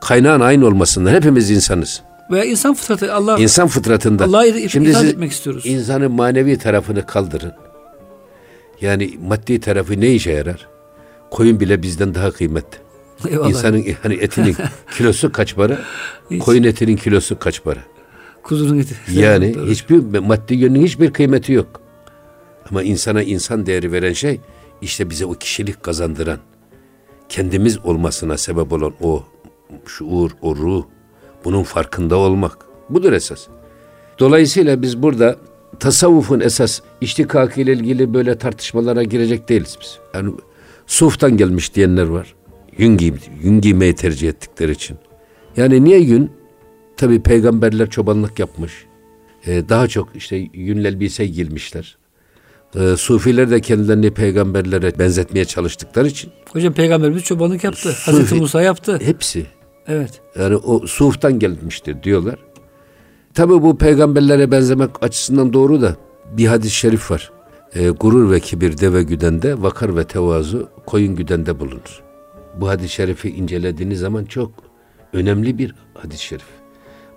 [0.00, 1.12] Kaynağın aynı olmasından.
[1.12, 2.02] Hepimiz insanız.
[2.32, 4.24] Veya insan fıtratı Allah İnsan fıtratında.
[4.24, 5.66] Allah'a Şimdi itaat siz etmek istiyoruz.
[5.66, 7.52] insanın manevi tarafını kaldırın.
[8.80, 10.68] Yani maddi tarafı ne işe yarar?
[11.30, 12.78] Koyun bile bizden daha kıymetli.
[13.30, 13.48] Eyvallah.
[13.48, 14.56] İnsanın hani etinin
[14.96, 15.78] kilosu kaç para?
[16.30, 16.42] Hiç.
[16.42, 17.80] Koyun etinin kilosu kaç para?
[18.42, 18.94] Kuzunun eti.
[19.20, 19.66] Yani Doğru.
[19.70, 21.80] hiçbir maddi yönünün hiçbir kıymeti yok.
[22.70, 24.40] Ama insana insan değeri veren şey
[24.82, 26.38] işte bize o kişilik kazandıran,
[27.28, 29.24] kendimiz olmasına sebep olan o
[29.86, 30.84] şuur, o ruh,
[31.44, 32.58] bunun farkında olmak.
[32.90, 33.46] Budur esas.
[34.18, 35.36] Dolayısıyla biz burada
[35.80, 39.98] tasavvufun esas iştikakı ile ilgili böyle tartışmalara girecek değiliz biz.
[40.14, 40.32] Yani
[40.86, 42.34] suftan gelmiş diyenler var.
[42.78, 43.12] Yün, giy,
[43.42, 44.96] yün giymeyi tercih ettikleri için.
[45.56, 46.30] Yani niye yün?
[46.96, 48.72] Tabi peygamberler çobanlık yapmış.
[49.46, 51.96] Ee, daha çok işte yünle elbise giymişler.
[52.76, 57.88] Ee, Sufiler de kendilerini peygamberlere benzetmeye çalıştıkları için Hocam peygamberimiz çobanlık yaptı.
[57.88, 58.98] Sufi- Hazreti Musa yaptı.
[59.04, 59.46] hepsi
[59.88, 60.20] Evet.
[60.38, 62.38] yani o suftan gelmiştir diyorlar.
[63.34, 65.96] Tabi bu peygamberlere benzemek açısından doğru da
[66.36, 67.32] bir hadis-i şerif var.
[67.74, 72.02] Ee, gurur ve kibir deve güdende, vakar ve tevazu koyun güdende bulunur.
[72.60, 74.50] Bu hadis-i şerifi incelediğiniz zaman çok
[75.12, 76.44] önemli bir hadis-i şerif.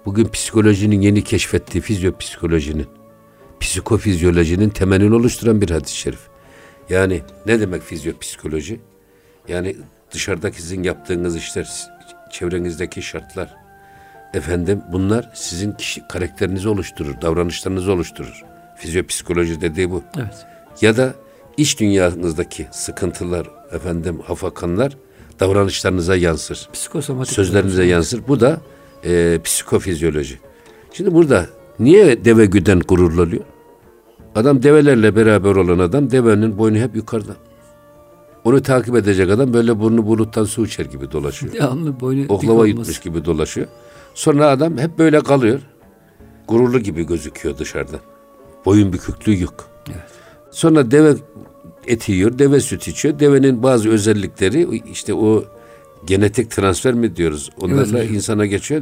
[0.06, 2.88] Bugün psikolojinin yeni keşfettiği fizyopsikolojinin,
[3.60, 6.28] psikofizyolojinin temelini oluşturan bir hadis-i şerif.
[6.89, 8.80] Yani ne demek fizyopsikoloji?
[9.47, 9.75] Yani
[10.12, 11.69] dışarıdaki sizin yaptığınız işler,
[12.36, 13.56] çevrenizdeki şartlar,
[14.34, 18.43] efendim bunlar sizin kişi karakterinizi oluşturur, davranışlarınızı oluşturur.
[18.76, 20.04] Fizyopsikoloji dediği bu.
[20.17, 20.45] Evet.
[20.82, 21.13] Ya da
[21.58, 24.98] iç dünyanızdaki sıkıntılar, efendim hafakanlar
[25.39, 26.69] davranışlarınıza yansır.
[26.74, 27.34] Psikosomatik.
[27.34, 28.28] Sözlerinize yansır.
[28.28, 28.62] Bu da
[29.06, 30.39] e, psikofizyoloji.
[30.93, 31.48] Şimdi burada
[31.80, 33.43] niye deve güden gururlanıyor?
[34.36, 37.36] Adam develerle beraber olan adam devenin boynu hep yukarıda.
[38.45, 41.53] Onu takip edecek adam böyle burnu buluttan su içer gibi dolaşıyor.
[41.60, 43.67] Devamlı boynu Oklava yutmuş gibi dolaşıyor.
[44.13, 45.60] Sonra adam hep böyle kalıyor.
[46.47, 47.99] Gururlu gibi gözüküyor dışarıdan.
[48.65, 49.69] Boyun büküklüğü yok.
[50.51, 51.15] Sonra deve
[51.88, 53.19] eti yiyor, deve süt içiyor.
[53.19, 55.43] Devenin bazı özellikleri işte o
[56.05, 57.49] genetik transfer mi diyoruz?
[57.62, 58.12] Onlarla Evet.
[58.12, 58.81] insana geçiyor.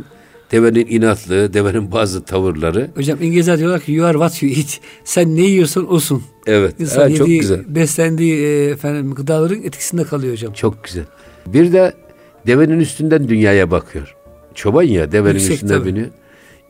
[0.53, 2.91] Devenin inatlığı, devenin bazı tavırları.
[2.95, 4.79] Hocam İngilizler diyorlar ki you are what you eat.
[5.03, 6.23] Sen ne yiyorsan osun.
[6.47, 7.75] Evet, İnsan ha, çok yediği, güzel.
[7.75, 10.53] beslendiği e, efendim, gıdaların etkisinde kalıyor hocam.
[10.53, 11.03] Çok güzel.
[11.47, 11.93] Bir de
[12.47, 14.15] devenin üstünden dünyaya bakıyor.
[14.53, 15.85] Çoban ya devenin Yüksek üstüne tabii.
[15.89, 16.07] biniyor.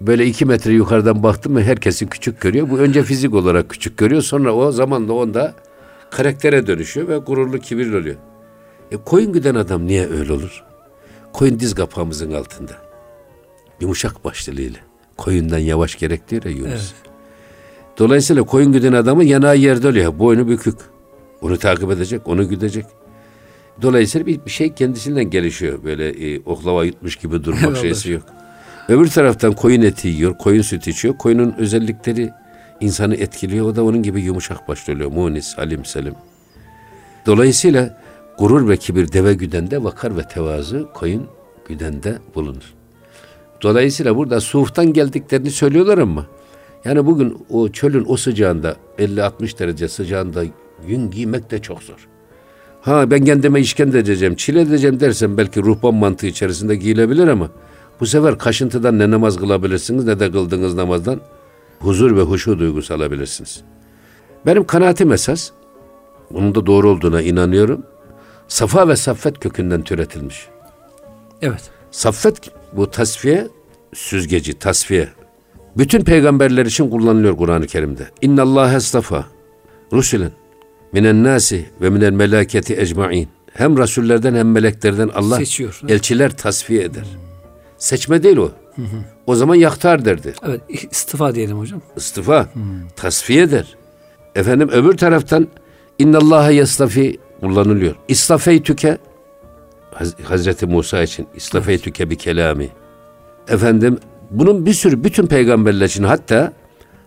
[0.02, 2.70] Böyle iki metre yukarıdan baktı mı herkesi küçük görüyor.
[2.70, 4.22] Bu önce fizik olarak küçük görüyor.
[4.22, 5.54] Sonra o zamanla onda
[6.12, 8.16] karaktere dönüşüyor ve gururlu kibirli oluyor.
[8.92, 10.64] E koyun güden adam niye öyle olur?
[11.34, 12.83] Koyun diz kapağımızın altında.
[13.82, 14.80] Yumuşak başlılığıyla.
[15.18, 16.68] Koyundan yavaş gerek diyor ya Yunus.
[16.68, 16.94] Evet.
[17.98, 20.20] Dolayısıyla koyun güden adamın yanağı yerde oluyor.
[20.20, 20.78] Boynu bükük.
[21.42, 22.86] Onu takip edecek, onu güdecek.
[23.82, 25.84] Dolayısıyla bir, bir şey kendisinden gelişiyor.
[25.84, 28.24] Böyle e, oklava yutmuş gibi durmak şeysi yok.
[28.90, 31.18] Öbür taraftan koyun eti yiyor, koyun sütü içiyor.
[31.18, 32.32] Koyunun özellikleri
[32.82, 33.66] insanı etkiliyor.
[33.66, 35.12] O da onun gibi yumuşak başlı oluyor.
[35.12, 36.16] Munis, halim, selim.
[37.26, 38.02] Dolayısıyla
[38.38, 41.28] gurur ve kibir deve güdende, vakar ve tevazu koyun
[41.68, 42.74] güdende bulunur.
[43.64, 46.26] Dolayısıyla burada suftan geldiklerini söylüyorlar ama
[46.86, 50.44] yani bugün o çölün o sıcağında 50-60 derece sıcağında
[50.88, 52.08] yün giymek de çok zor.
[52.82, 57.50] Ha ben kendime işkence edeceğim, çile edeceğim dersen belki ruhban mantığı içerisinde giyilebilir ama
[58.00, 61.22] bu sefer kaşıntıdan ne namaz kılabilirsiniz ne de kıldığınız namazdan
[61.80, 63.62] huzur ve huşu duygusu alabilirsiniz.
[64.46, 65.52] Benim kanaatim esas,
[66.32, 67.86] bunun da doğru olduğuna inanıyorum.
[68.48, 70.48] Safa ve saffet kökünden türetilmiş.
[71.42, 71.70] Evet.
[71.92, 72.40] Saffet
[72.76, 73.48] bu tasfiye,
[73.94, 75.10] süzgeci, tasfiye.
[75.78, 78.08] Bütün peygamberler için kullanılıyor Kur'an-ı Kerim'de.
[78.22, 79.26] İnna Allah estafa
[79.94, 80.32] rusulen
[80.94, 83.28] minen nasi ve minel melaketi ecmain.
[83.54, 85.82] Hem rasullerden hem meleklerden Allah Seçiyor.
[85.88, 87.06] elçiler tasfiye eder.
[87.78, 88.52] Seçme değil o.
[89.28, 90.34] O zaman yaktar derdi.
[90.48, 91.82] Evet istifa diyelim hocam.
[91.98, 92.50] İstifa,
[92.96, 93.76] tasfiye eder.
[94.36, 95.48] Efendim öbür taraftan
[96.00, 97.96] innallaha yastafi kullanılıyor.
[98.08, 98.98] İstafeytüke
[99.96, 102.70] Haz- Hazreti Musa için istafeytüke bir kelami.
[103.48, 104.00] Efendim
[104.32, 106.54] bunun bir sürü bütün peygamberler için hatta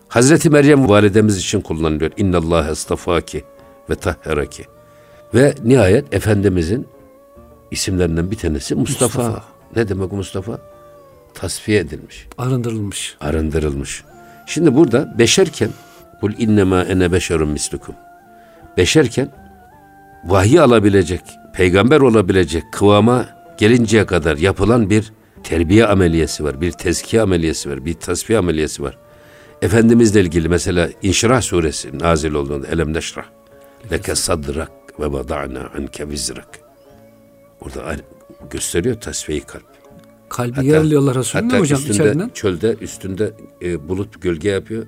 [0.08, 2.10] Hazreti Meryem validemiz için kullanılıyor.
[2.16, 3.44] İnnallaha istafaki
[3.90, 4.64] ve tahheraki.
[5.34, 6.86] Ve nihayet Efendimizin
[7.70, 9.22] isimlerinden bir tanesi Mustafa.
[9.22, 9.44] Mustafa.
[9.76, 10.58] Ne demek Mustafa?
[11.34, 13.16] Tasfiye edilmiş Arındırılmış.
[13.20, 14.04] arındırılmış.
[14.46, 15.68] Şimdi burada beşerken
[16.20, 17.94] kul innema ene beşerun mislukum.
[18.76, 19.28] Beşerken
[20.26, 21.20] vahiy alabilecek,
[21.54, 23.26] peygamber olabilecek kıvama
[23.58, 25.12] gelinceye kadar yapılan bir
[25.44, 28.98] terbiye ameliyesi var, bir tezkiye ameliyesi var, bir tasfiye ameliyesi var.
[29.62, 33.24] Efendimizle ilgili mesela İnşirah suresi nazil olduğunda elem neşrah
[33.92, 36.48] leke sadrak ve vada'na anke vizrak.
[37.86, 38.00] Aynı-
[38.50, 39.62] gösteriyor tasfiye kalp.
[40.28, 42.28] Kalbi Hatta- yarılıyorlar Resulü'nün Hatta hocam üstünde, içeriden.
[42.34, 44.86] çölde üstünde e, bulut gölge yapıyor.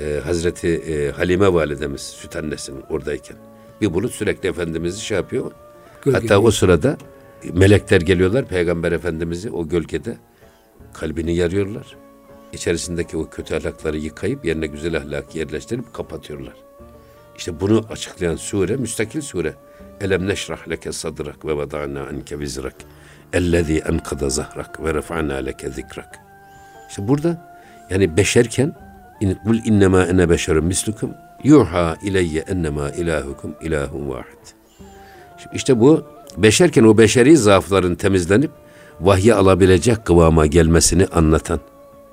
[0.00, 3.36] E, Hazreti e, Halime validemiz süt annesinin oradayken.
[3.80, 5.52] Bir bulut sürekli Efendimiz'i şey yapıyor.
[6.02, 6.96] Gölge Hatta o sırada
[7.52, 10.16] melekler geliyorlar Peygamber Efendimiz'i o gölgede
[10.92, 11.96] kalbini yarıyorlar.
[12.52, 16.54] İçerisindeki o kötü ahlakları yıkayıp yerine güzel ahlak yerleştirip kapatıyorlar.
[17.36, 19.54] İşte bunu açıklayan sure müstakil sure.
[20.00, 22.74] Elem neşrah leke sadrak ve vada'na anke vizrak.
[23.32, 26.18] Ellezî enkada zahrak ve refa'na leke zikrak.
[26.88, 27.56] İşte burada
[27.90, 28.74] yani beşerken
[29.44, 31.10] kul innema ene beşerun mislukum
[31.44, 34.46] yuha ileyye ennema ilahukum ilahun vahid.
[35.42, 36.02] Şimdi İşte bu
[36.36, 38.50] beşerken o beşeri zaafların temizlenip
[39.00, 41.60] vahye alabilecek kıvama gelmesini anlatan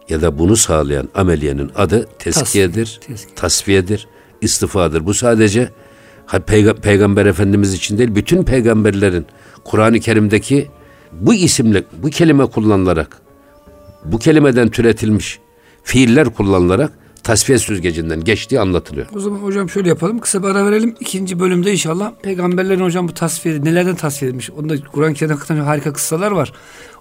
[0.09, 3.17] ya da bunu sağlayan ameliyenin adı Tasfiye, tezkiye.
[3.35, 4.07] tasfiyedir,
[4.41, 5.05] istifadır.
[5.05, 5.69] Bu sadece
[6.81, 9.25] peygamber efendimiz için değil, bütün peygamberlerin
[9.63, 10.67] Kur'an-ı Kerim'deki
[11.11, 13.21] bu isimle, bu kelime kullanılarak,
[14.05, 15.39] bu kelimeden türetilmiş
[15.83, 16.91] fiiller kullanılarak
[17.23, 19.07] tasfiye süzgecinden geçtiği anlatılıyor.
[19.15, 20.19] O zaman hocam şöyle yapalım.
[20.19, 20.95] Kısa bir ara verelim.
[20.99, 24.49] İkinci bölümde inşallah peygamberlerin hocam bu tasfiye nelerden tasfiye edilmiş.
[24.49, 26.53] Onda Kur'an-ı Kerim'de hakikaten harika kıssalar var.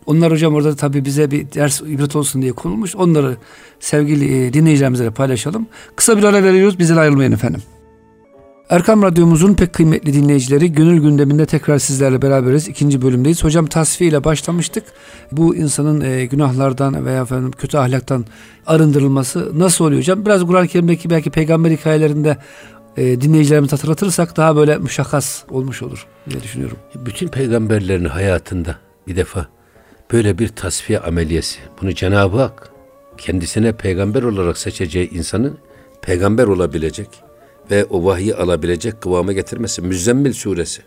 [0.06, 2.96] Onlar hocam orada tabii bize bir ders ibret olsun diye konulmuş.
[2.96, 3.36] Onları
[3.80, 5.66] sevgili e, dinleyicilerimizle paylaşalım.
[5.96, 6.78] Kısa bir ara veriyoruz.
[6.78, 7.62] Bizden ayrılmayın efendim.
[8.72, 12.68] Erkam Radyomuzun pek kıymetli dinleyicileri gönül gündeminde tekrar sizlerle beraberiz.
[12.68, 13.44] İkinci bölümdeyiz.
[13.44, 14.84] Hocam tasfiye başlamıştık.
[15.32, 18.24] Bu insanın e, günahlardan veya efendim kötü ahlaktan
[18.66, 20.26] arındırılması nasıl oluyor hocam?
[20.26, 22.36] Biraz Kur'an-ı Kerim'deki belki peygamber hikayelerinde
[22.96, 26.76] e, dinleyicilerimize hatırlatırsak daha böyle müşakkas olmuş olur diye düşünüyorum.
[26.94, 29.46] Bütün peygamberlerin hayatında bir defa
[30.12, 31.58] böyle bir tasfiye ameliyesi.
[31.82, 32.70] Bunu Cenab-ı Hak
[33.18, 35.58] kendisine peygamber olarak seçeceği insanın
[36.02, 37.08] peygamber olabilecek
[37.70, 39.82] ve o vahyi alabilecek kıvama getirmesi.
[39.82, 40.82] Müzzemmil suresi.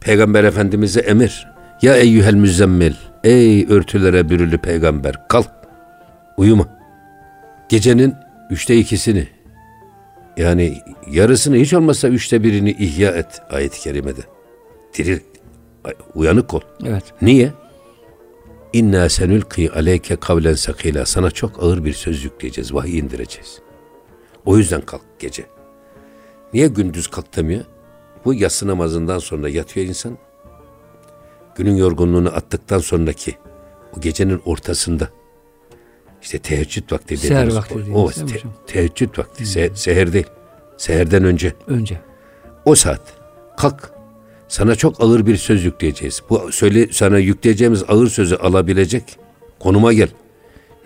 [0.00, 1.48] Peygamber Efendimiz'e emir.
[1.82, 2.94] Ya eyyühel müzzemmil.
[3.24, 5.50] Ey örtülere bürülü peygamber kalk.
[6.36, 6.78] Uyuma.
[7.68, 8.14] Gecenin
[8.50, 9.28] üçte ikisini
[10.36, 10.78] yani
[11.10, 14.20] yarısını hiç olmazsa üçte birini ihya et ayet-i kerimede.
[14.98, 15.20] Diri,
[16.14, 16.60] uyanık ol.
[16.86, 17.04] Evet.
[17.22, 17.52] Niye?
[18.72, 21.06] İnna senülki aleyke kavlen sakila.
[21.06, 23.58] Sana çok ağır bir söz yükleyeceğiz, vahiy indireceğiz.
[24.44, 25.44] O yüzden kalk gece.
[26.54, 27.64] Niye gündüz kalk demiyor?
[28.24, 30.18] Bu yatsı namazından sonra yatıyor insan.
[31.56, 33.34] Günün yorgunluğunu attıktan sonraki
[33.96, 35.08] o gecenin ortasında
[36.22, 39.44] işte teheccüd vakti Seher dediğimiz vakti o- o, te- teheccüd vakti.
[39.44, 40.26] Se- seher değil.
[40.76, 41.52] Seherden önce.
[41.66, 42.00] Önce.
[42.64, 43.00] O saat
[43.56, 43.90] kalk.
[44.48, 46.22] Sana çok ağır bir söz yükleyeceğiz.
[46.30, 49.18] Bu söyle sana yükleyeceğimiz ağır sözü alabilecek
[49.58, 50.08] konuma gel.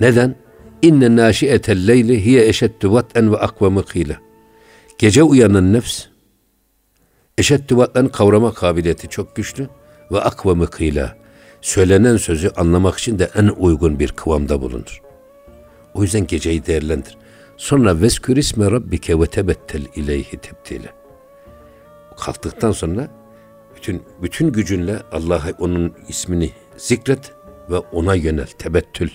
[0.00, 0.37] Neden?
[0.83, 4.16] İnne naşiyetel leyli hiye eşeddü vat'en ve akvamı kıyla.
[4.98, 6.06] Gece uyanan nefs
[7.38, 9.68] eşeddü vat'en kavrama kabiliyeti çok güçlü
[10.12, 11.16] ve akvamı kıyla.
[11.61, 15.02] Söylenen sözü anlamak için de en uygun bir kıvamda bulunur.
[15.94, 17.16] O yüzden geceyi değerlendir.
[17.56, 20.92] Sonra veskür isme rabbike ve tebettel ileyhi tebtile
[22.16, 23.08] kalktıktan sonra
[23.76, 27.32] bütün bütün gücünle Allah'a onun ismini zikret
[27.70, 28.46] ve ona yönel.
[28.46, 29.11] Tebettül.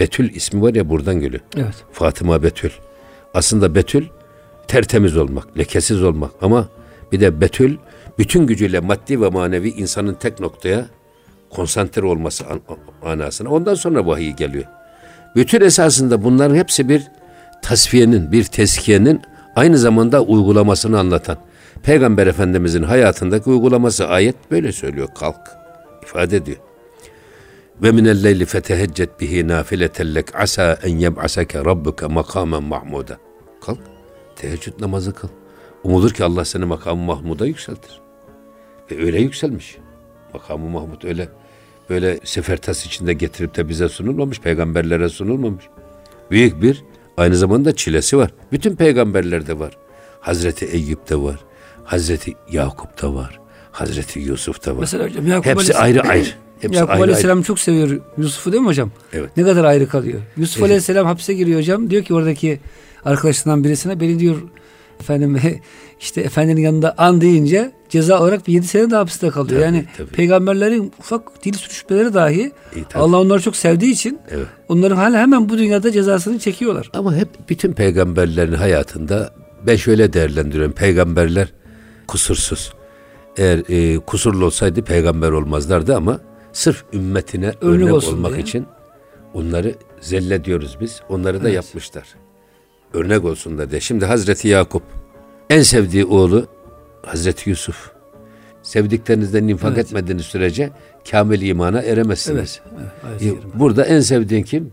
[0.00, 1.42] Betül ismi var ya buradan geliyor.
[1.56, 1.84] Evet.
[1.92, 2.70] Fatıma Betül.
[3.34, 4.06] Aslında Betül
[4.68, 6.68] tertemiz olmak, lekesiz olmak ama
[7.12, 7.76] bir de Betül
[8.18, 10.86] bütün gücüyle maddi ve manevi insanın tek noktaya
[11.50, 12.44] konsantre olması
[13.02, 13.50] manasına.
[13.50, 14.64] Ondan sonra vahiy geliyor.
[15.36, 17.02] Bütün esasında bunların hepsi bir
[17.62, 19.22] tasfiyenin, bir teskiyenin
[19.56, 21.38] aynı zamanda uygulamasını anlatan.
[21.82, 25.08] Peygamber Efendimizin hayatındaki uygulaması ayet böyle söylüyor.
[25.18, 25.36] Kalk.
[26.02, 26.58] ifade ediyor.
[27.82, 33.16] Ve minel leyli feteheccet bihi nafileten asa en yeb'asake rabbuke makamen mahmuda.
[33.60, 33.97] Kalk.
[34.38, 35.28] Teheccüd namazı kıl.
[35.84, 38.00] Umulur ki Allah seni makamı Mahmud'a yükseltir.
[38.90, 39.76] Ve öyle yükselmiş.
[40.34, 41.28] Makamı Mahmud öyle
[41.90, 45.64] böyle sefer tas içinde getirip de bize sunulmamış, peygamberlere sunulmamış.
[46.30, 46.84] Büyük bir
[47.16, 48.30] aynı zamanda çilesi var.
[48.52, 49.78] Bütün peygamberlerde var.
[50.20, 51.36] Hazreti Eyüp'te var.
[51.84, 53.40] Hazreti Yakup'ta var.
[53.72, 54.80] Hazreti Yusuf'ta var.
[54.80, 56.28] Mesela hocam Yakup Hepsi ayrı ayrı.
[56.60, 57.46] Hepsi Yakup ayrı Aleyhisselam ayrı.
[57.46, 58.90] çok seviyor Yusuf'u değil mi hocam?
[59.12, 59.36] Evet.
[59.36, 60.20] Ne kadar ayrı kalıyor.
[60.36, 60.64] Yusuf Evet.
[60.64, 61.90] Aleyhisselam hapse giriyor hocam.
[61.90, 62.60] Diyor ki oradaki
[63.04, 64.36] arkadaşlarından birisine beni diyor
[65.00, 65.40] efendim
[66.00, 69.60] işte efendinin yanında an deyince ceza olarak bir 7 sene de hapiste kalıyor.
[69.60, 70.08] Tabii, yani tabii.
[70.08, 72.52] peygamberlerin ufak dil sürüşmeleri dahi
[72.88, 73.02] tabii.
[73.02, 74.46] Allah onları çok sevdiği için Evet.
[74.68, 76.90] onların hala hemen bu dünyada cezasını çekiyorlar.
[76.92, 79.34] Ama hep bütün peygamberlerin hayatında
[79.66, 80.72] ben şöyle değerlendiriyorum.
[80.72, 81.52] Peygamberler
[82.08, 82.72] kusursuz.
[83.36, 86.20] Eğer e, kusurlu olsaydı peygamber olmazlardı ama
[86.52, 88.42] sırf ümmetine örnek, olsun olmak diye.
[88.42, 88.66] için
[89.34, 91.00] onları zelle diyoruz biz.
[91.08, 91.54] Onları da Evet.
[91.56, 92.04] yapmışlar.
[92.94, 93.80] Örnek olsun da diye.
[93.80, 94.82] Şimdi Hazreti Yakup
[95.50, 96.46] en sevdiği oğlu
[97.06, 97.90] Hazreti Yusuf.
[98.62, 99.84] Sevdiklerinizden infak Evet.
[99.86, 100.70] etmediğiniz sürece
[101.10, 102.60] kamil imana eremezsiniz.
[102.78, 102.90] Evet.
[103.22, 103.58] evet E.
[103.58, 104.72] Burada en sevdiğin kim?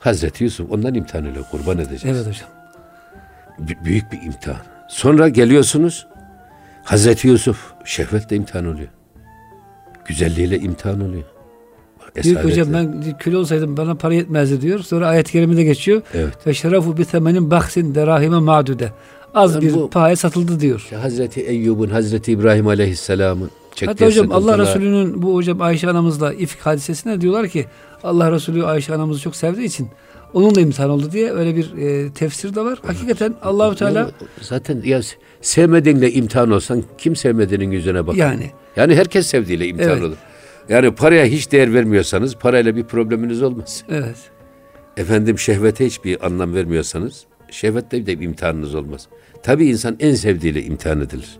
[0.00, 0.70] Hazreti Yusuf.
[0.72, 2.04] Ondan imtihan ile kurban edeceğiz.
[2.18, 2.48] Evet hocam.
[3.58, 4.60] B- büyük bir imtihan.
[4.88, 6.06] Sonra geliyorsunuz
[6.84, 8.88] Hazreti Yusuf şehvetle imtihan oluyor.
[10.04, 11.24] Güzelliğiyle imtihan oluyor.
[12.22, 14.78] Diyor ki hocam ben köle olsaydım bana para yetmezdi diyor.
[14.78, 16.02] Sonra ayet-i kerimede geçiyor.
[16.14, 16.46] Evet.
[16.46, 18.92] Ve şerafu bi temenin baksin derahime ma'dude.
[19.34, 20.88] Az Yani bir bu- pahaya satıldı diyor.
[21.02, 26.32] Hazreti Eyyub'un, Hazreti İbrahim Aleyhisselam'ın çektiği Hatta hocam Allah sıkıntılar- Resulü'nün bu hocam Ayşe anamızla
[26.32, 27.66] ifk hadisesine diyorlar ki
[28.04, 29.88] Allah Resulü Ayşe anamızı çok sevdiği için
[30.34, 32.78] onunla imtihan oldu diye öyle bir e, tefsir de var.
[32.86, 35.00] Hakikaten Allahu Teala zaten ya
[35.40, 38.18] sevmediğinle imtihan olsan kim sevmediğinin yüzüne bakar?
[38.18, 40.02] yani Yani herkes sevdiğiyle imtihan Evet.
[40.02, 40.16] olur.
[40.68, 43.84] Yani paraya hiç değer vermiyorsanız parayla bir probleminiz olmaz.
[43.90, 44.16] evet.
[44.96, 49.08] Efendim şehvete hiçbir anlam vermiyorsanız şehvette de bir imtihanınız olmaz.
[49.42, 51.38] Tabii insan en sevdiğiyle imtihan edilir.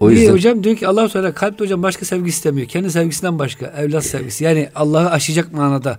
[0.00, 2.68] O Niye yüzden hocam diyor ki Allah Teala kalpte hocam başka sevgi istemiyor.
[2.68, 4.44] Kendi sevgisinden başka evlat sevgisi.
[4.44, 5.98] Yani Allah'ı aşacak manada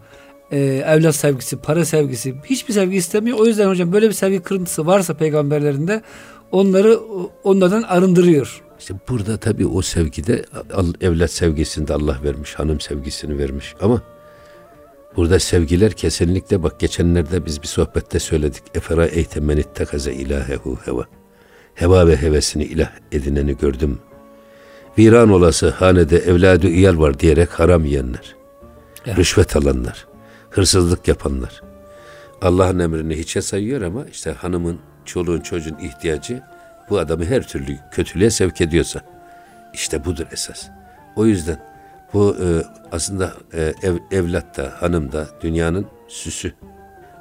[0.52, 3.38] e, evlat sevgisi, para sevgisi hiçbir sevgi istemiyor.
[3.40, 6.02] O yüzden hocam böyle bir sevgi kırıntısı varsa peygamberlerinde
[6.52, 7.00] onları
[7.44, 8.62] onlardan arındırıyor.
[8.88, 10.46] İşte burada tabii o sevgide
[11.02, 14.02] evlat sevgisini de Allah vermiş, hanım sevgisini vermiş ama
[15.16, 18.64] burada sevgiler kesinlikle bak geçenlerde biz bir sohbette söyledik.
[18.76, 21.06] Efera eyte men ittekaze ilahehu heva.
[21.76, 24.00] Heva ve hevesini ilah edineni gördüm.
[24.98, 28.36] Viran olası hanede evladı iyal var diyerek haram yiyenler.
[29.06, 29.18] Evet.
[29.18, 30.08] Rüşvet alanlar.
[30.50, 31.62] Hırsızlık yapanlar.
[32.42, 36.44] Allah'ın emrini hiçe sayıyor ama işte hanımın, çoluğun, çocuğun ihtiyacı
[36.90, 39.02] bu adamı her türlü kötülüğe sevk ediyorsa
[39.74, 40.68] işte budur esas.
[41.16, 41.58] O yüzden
[42.14, 42.46] bu e,
[42.92, 46.54] aslında e, ev, evlat da hanım da dünyanın süsü.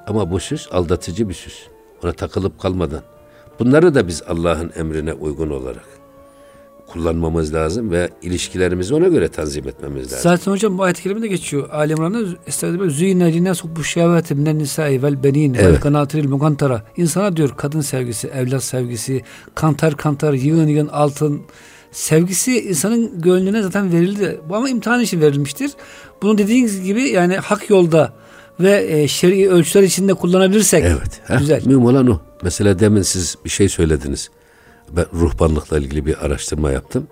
[0.07, 1.67] Ama bu süs aldatıcı bir süs.
[2.05, 3.03] Ona takılıp kalmadan.
[3.59, 6.06] Bunları da biz Allah'ın emrine uygun olarak
[6.87, 10.19] kullanmamız lazım ve ilişkilerimizi ona göre tanzim etmemiz lazım.
[10.23, 11.71] Zaten hocam bu ayet-i kerimede geçiyor.
[11.71, 12.91] Ali İmran'da Estağfirullah.
[12.91, 15.81] Züyne linnas hubbu şehveti minen nisai vel benin vel Evet.
[15.81, 16.83] kanatiril mugantara.
[16.97, 19.23] İnsana diyor kadın sevgisi, evlat sevgisi,
[19.55, 21.43] kantar kantar, yığın yığın altın
[21.93, 24.41] sevgisi insanın gönlüne zaten verildi.
[24.49, 25.71] Bu ama imtihan için verilmiştir.
[26.23, 28.13] Bunu dediğiniz gibi yani hak yolda
[28.61, 31.21] ve e, şer'i ölçüler içinde kullanabilirsek Evet.
[31.25, 31.63] heh, güzel.
[31.67, 32.21] Mühim olan o.
[32.43, 34.31] Mesela demin siz bir şey söylediniz.
[34.93, 37.07] Ben ruhbanlıkla ilgili bir araştırma yaptım.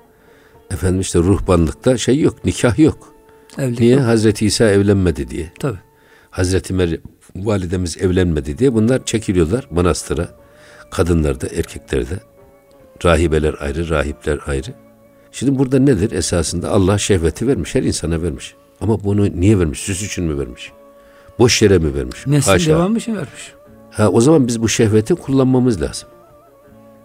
[0.70, 3.14] Efendim işte ruhbanlıkta şey yok, nikah yok.
[3.58, 3.80] Evlilik.
[3.80, 4.00] Niye?
[4.00, 5.52] Hazreti İsa evlenmedi diye.
[5.60, 5.78] Tabii.
[6.30, 7.00] Hazreti Meryem
[7.36, 10.28] validemiz evlenmedi diye bunlar çekiliyorlar manastıra.
[10.90, 12.20] Kadınlar da erkekler de.
[13.04, 14.70] Rahibeler ayrı, rahipler ayrı.
[15.32, 16.12] Şimdi burada nedir?
[16.12, 18.54] Esasında Allah şehveti vermiş, her insana vermiş.
[18.80, 19.78] Ama bunu niye vermiş?
[19.80, 20.72] Süs için mi vermiş?
[21.38, 22.26] Boş yere mi vermiş?
[22.26, 22.70] Nesil Haşa.
[22.70, 23.52] devamı için vermiş.
[23.90, 26.08] Ha, o zaman biz bu şehveti kullanmamız lazım.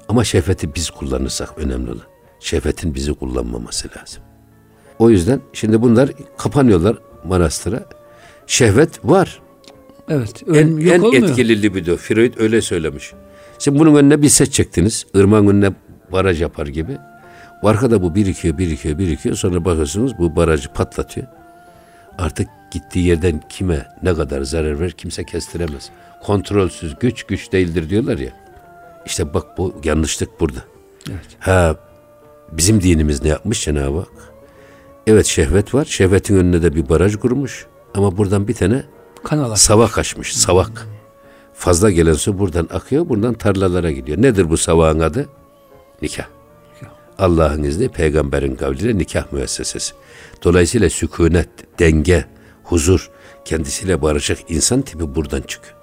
[0.10, 2.02] Ama şehveti biz kullanırsak önemli olan.
[2.40, 4.24] Şehvetin bizi kullanmaması lazım.
[5.00, 7.86] O yüzden şimdi bunlar kapanıyorlar manastıra.
[8.48, 9.42] Şehvet var.
[10.10, 10.44] Evet.
[10.54, 11.30] En, yok en olmuyor.
[11.30, 11.98] etkili libido.
[11.98, 13.14] Freud öyle söylemiş.
[13.60, 15.06] Şimdi bunun önüne bir set çektiniz.
[15.14, 15.72] Irmağın önüne
[16.12, 16.98] baraj yapar gibi.
[17.64, 19.36] Arkada bu birikiyor, birikiyor, birikiyor.
[19.36, 21.28] Sonra bakıyorsunuz bu barajı patlatıyor.
[22.18, 25.90] Artık gittiği yerden kime ne kadar zarar verir kimse kestiremez.
[26.24, 28.32] Kontrolsüz güç güç değildir diyorlar ya.
[29.06, 30.60] İşte bak bu yanlışlık burada.
[31.10, 31.38] Evet.
[31.40, 31.76] Ha
[32.52, 34.34] Bizim dinimiz ne yapmış Cenab-ı Hak?
[35.08, 35.86] Evet şehvet var.
[35.86, 37.66] Şehvetin önüne de bir baraj kurmuş.
[37.96, 38.84] Ama buradan bir tane
[39.24, 40.36] Kanal savak açmış.
[40.36, 40.88] Savak.
[41.54, 43.10] Fazla gelen su buradan akıyor.
[43.10, 44.22] Buradan tarlalara gidiyor.
[44.22, 45.30] Nedir bu savağın adı?
[46.02, 46.26] Nikah.
[47.20, 49.94] Allah'ın izni peygamberin kavliyle nikah müessesesi.
[50.44, 52.26] Dolayısıyla sükunet, denge,
[52.64, 53.10] huzur,
[53.46, 55.76] kendisiyle barışık insan tipi buradan çıkıyor.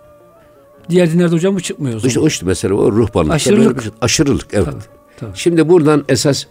[0.90, 2.03] Diğer dinlerde hocam bu çıkmıyor.
[2.05, 3.83] İşte o işte mesela o ruhbanlıkta Aşırılık.
[3.83, 3.92] şey.
[4.01, 4.66] Aşırılık evet.
[4.66, 4.83] Tabii,
[5.16, 5.31] tabii.
[5.35, 6.44] Şimdi buradan esas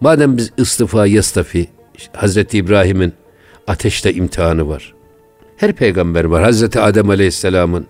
[0.00, 3.12] madem biz istifa yastafi işte Hazreti İbrahim'in
[3.66, 4.94] ateşte imtihanı var.
[5.56, 6.42] Her peygamber var.
[6.42, 7.86] Hazreti Adem Aleyhisselam'ın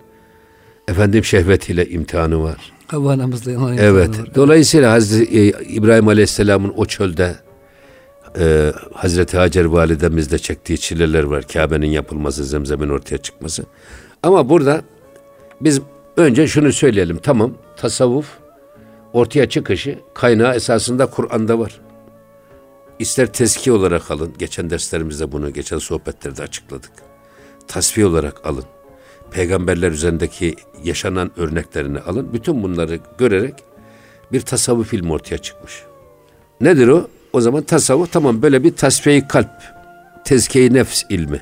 [0.87, 2.71] efendim şehvetiyle imtihanı var.
[2.87, 4.05] Havva anamızla yalan Evet.
[4.05, 4.35] imtihanı var.
[4.35, 7.35] Dolayısıyla Hazreti e, İbrahim Aleyhisselam'ın o çölde
[8.39, 11.43] e, Hazreti Hacer validemizle çektiği çileler var.
[11.53, 13.63] Kabe'nin yapılması, zemzemin ortaya çıkması.
[14.23, 14.81] Ama burada
[15.61, 15.81] biz
[16.17, 17.17] önce şunu söyleyelim.
[17.17, 18.37] Tamam tasavvuf
[19.13, 21.81] ortaya çıkışı kaynağı esasında Kur'an'da var.
[22.99, 24.33] İster tezki olarak alın.
[24.37, 26.91] Geçen derslerimizde bunu, geçen sohbetlerde açıkladık.
[27.67, 28.63] Tasfiye olarak alın.
[29.31, 32.33] Peygamberler üzerindeki yaşanan örneklerini alın.
[32.33, 33.53] Bütün bunları görerek
[34.31, 35.83] bir tasavvuf ilmi ortaya çıkmış.
[36.61, 37.07] Nedir o?
[37.33, 39.49] O zaman tasavvuf tamam böyle bir tasfiye kalp,
[40.25, 41.41] tezkiye nefs ilmi.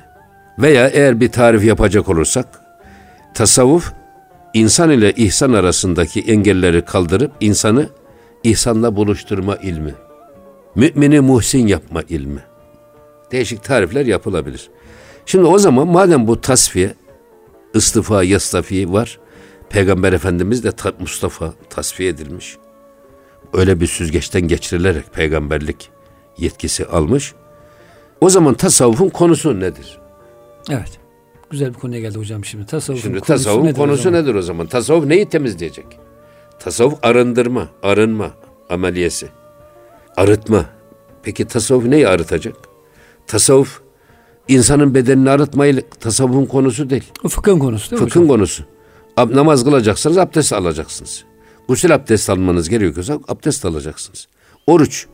[0.59, 2.47] Veya eğer bir tarif yapacak olursak
[3.33, 3.93] tasavvuf
[4.53, 7.89] insan ile ihsan arasındaki engelleri kaldırıp insanı
[8.43, 9.93] ihsanla buluşturma ilmi.
[10.75, 12.39] Mümini muhsin yapma ilmi.
[13.31, 14.69] Değişik tarifler yapılabilir.
[15.25, 16.93] Şimdi o zaman madem bu tasfiye,
[17.73, 19.19] istifa, yastafi var.
[19.69, 22.57] Peygamber Efendimiz de ta- Mustafa tasfiye edilmiş.
[23.53, 25.89] Öyle bir süzgeçten geçirilerek peygamberlik
[26.37, 27.33] yetkisi almış.
[28.21, 29.99] O zaman tasavvufun konusu nedir?
[30.69, 30.99] Evet.
[31.53, 32.65] Güzel bir konuya geldi hocam şimdi.
[32.65, 34.13] Tasavvufun Şimdi konusu tasavvufun nedir konusu hocam?
[34.13, 34.67] nedir o zaman?
[34.67, 35.85] Tasavvuf neyi temizleyecek?
[36.59, 38.31] Tasavvuf arındırma, arınma
[38.69, 39.27] ameliyesi.
[40.17, 40.65] Arıtma.
[41.23, 42.55] Peki tasavvuf neyi arıtacak?
[43.27, 43.81] Tasavvuf
[44.47, 47.11] insanın bedenini arıtmayı tasavvufun konusu değil.
[47.23, 48.35] O fıkhın konusu değil mi Fıkhın hocam?
[48.35, 48.63] konusu.
[49.17, 51.23] Ab- namaz kılacaksanız abdest alacaksınız.
[51.67, 54.27] Gusül abdest almanız gerekiyorsa abdest alacaksınız.
[54.67, 55.07] Oruç.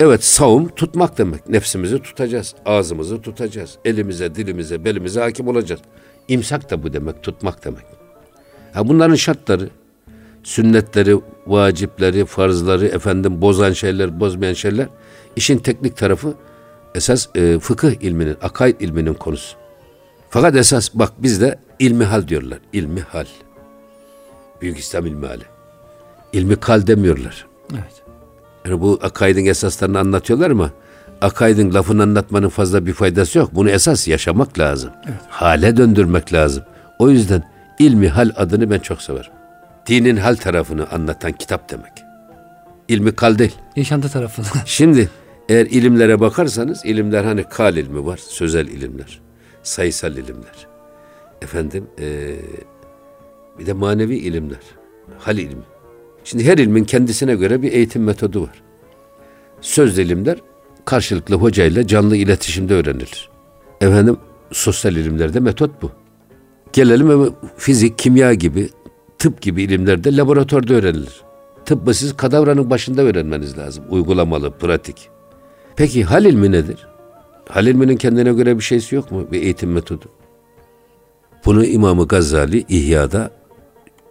[0.00, 1.48] Evet savun tutmak demek.
[1.48, 2.54] Nefsimizi tutacağız.
[2.66, 3.78] Ağzımızı tutacağız.
[3.84, 5.80] Elimize, dilimize, belimize hakim olacağız.
[6.28, 7.22] İmsak da bu demek.
[7.22, 7.84] Tutmak demek.
[8.72, 9.68] Ha bunların şartları,
[10.42, 14.86] sünnetleri, vacipleri, farzları, efendim bozan şeyler, bozmayan şeyler
[15.36, 16.34] işin teknik tarafı
[16.94, 19.56] esas e, fıkıh ilminin, akaid ilminin konusu.
[20.30, 22.58] Fakat esas bak bizde ilmi hal diyorlar.
[22.72, 23.26] İlmi hal.
[24.60, 25.44] Büyük İslam ilmi hali.
[26.32, 27.46] İlmi kal demiyorlar.
[27.72, 27.97] Evet.
[28.68, 30.70] Yani bu akaidin esaslarını anlatıyorlar ama
[31.20, 33.50] akaidin lafını anlatmanın fazla bir faydası yok.
[33.52, 34.90] Bunu esas yaşamak lazım.
[35.28, 36.64] Hale döndürmek lazım.
[36.98, 37.42] O yüzden
[37.78, 39.30] ilmi hal adını ben çok severim.
[39.86, 41.92] Dinin hal tarafını anlatan kitap demek.
[42.88, 43.54] İlmi kal değil.
[43.76, 44.48] Yaşantı tarafında.
[44.64, 45.08] Şimdi
[45.48, 49.20] eğer ilimlere bakarsanız ilimler hani kal ilmi var, sözel ilimler,
[49.62, 50.66] sayısal ilimler.
[51.42, 52.34] Efendim eee,
[53.58, 54.60] bir de manevi ilimler,
[55.18, 55.62] hal ilmi.
[56.24, 58.62] Şimdi her ilmin kendisine göre bir eğitim metodu var.
[59.60, 60.38] Sözlü ilimler
[60.84, 63.28] karşılıklı hocayla canlı iletişimde öğrenilir.
[63.80, 64.16] Efendim
[64.52, 65.90] sosyal ilimlerde metot bu.
[66.72, 68.68] Gelelim ama fizik, kimya gibi,
[69.18, 71.22] tıp gibi ilimlerde laboratuvarda öğrenilir.
[71.64, 73.84] Tıbbı siz kadavranın başında öğrenmeniz lazım.
[73.90, 75.08] Uygulamalı, pratik.
[75.76, 76.86] Peki hal ilmi nedir?
[77.48, 79.26] Hal ilminin kendine göre bir şeysi yok mu?
[79.32, 80.04] Bir eğitim metodu.
[81.44, 83.30] Bunu İmam-ı Gazali İhya'da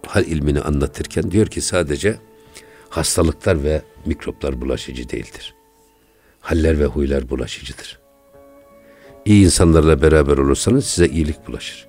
[0.07, 2.17] hal ilmini anlatırken diyor ki sadece
[2.89, 5.53] hastalıklar ve mikroplar bulaşıcı değildir.
[6.39, 7.99] Haller ve huylar bulaşıcıdır.
[9.25, 11.87] İyi insanlarla beraber olursanız size iyilik bulaşır.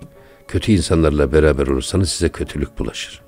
[0.49, 3.23] Kötü insanlarla beraber olursanız size kötülük bulaşır.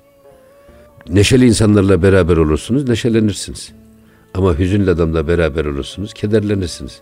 [1.09, 3.71] Neşeli insanlarla beraber olursunuz, neşelenirsiniz.
[4.33, 7.01] Ama hüzünlü adamla beraber olursunuz, kederlenirsiniz.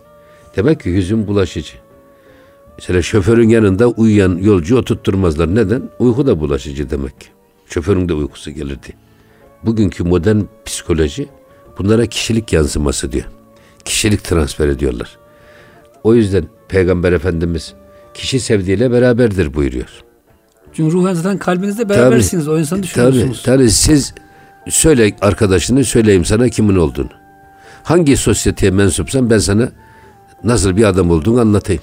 [0.56, 1.72] Demek ki hüzün bulaşıcı.
[2.78, 5.54] Mesela şoförün yanında uyuyan yolcu oturtturmazlar.
[5.54, 5.90] Neden?
[5.98, 7.26] Uyku da bulaşıcı demek ki.
[7.70, 8.88] Şoförün de uykusu gelirdi.
[9.62, 11.28] Bugünkü modern psikoloji
[11.78, 13.24] bunlara kişilik yansıması diyor.
[13.84, 15.18] Kişilik transfer ediyorlar.
[16.04, 17.74] O yüzden Peygamber Efendimiz
[18.14, 20.04] kişi sevdiğiyle beraberdir buyuruyor.
[20.72, 22.48] Çünkü ruhen zaten kalbinizde berabersiniz.
[22.48, 23.42] O insanı düşünüyorsunuz.
[23.42, 24.14] Tabii, tabii siz
[24.68, 27.10] söyle arkadaşını söyleyeyim sana kimin olduğunu.
[27.82, 29.68] Hangi sosyeteye mensupsan ben sana
[30.44, 31.82] nasıl bir adam olduğunu anlatayım.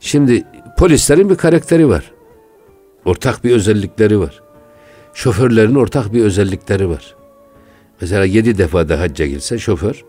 [0.00, 0.44] Şimdi
[0.78, 2.12] polislerin bir karakteri var.
[3.04, 4.40] Ortak bir özellikleri var.
[5.18, 7.14] Şoförlerin ortak bir özellikleri var.
[8.00, 10.04] Mesela yedi defa da hacca gitse şoför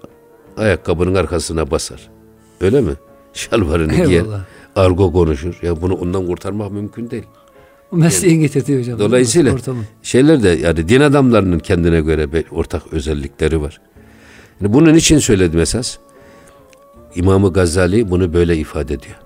[0.57, 2.09] ayakkabının arkasına basar.
[2.61, 2.91] Öyle mi?
[3.33, 4.25] Şalvarını giyer.
[4.75, 5.59] Argo konuşur.
[5.61, 7.23] Ya bunu ondan kurtarmak mümkün değil.
[7.91, 8.99] O mesleğin getirdiği hocam.
[8.99, 9.55] Dolayısıyla
[10.03, 13.81] şeyler de yani din adamlarının kendine göre ortak özellikleri var.
[14.61, 15.97] Yani bunun için söyledim esas.
[17.15, 19.17] İmam-ı Gazali bunu böyle ifade ediyor.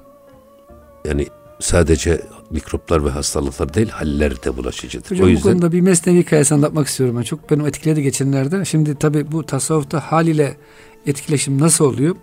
[1.05, 1.27] Yani
[1.63, 5.11] sadece mikroplar ve hastalıklar değil, haller de bulaşıcıdır.
[5.11, 7.21] Hocam o yüzden bu konuda bir mesnevi hikayesi anlatmak istiyorum ben.
[7.21, 8.65] Çok benim etkiledi geçenlerde.
[8.65, 10.57] Şimdi tabi bu tasavvufta hal ile
[11.05, 12.15] etkileşim nasıl oluyor?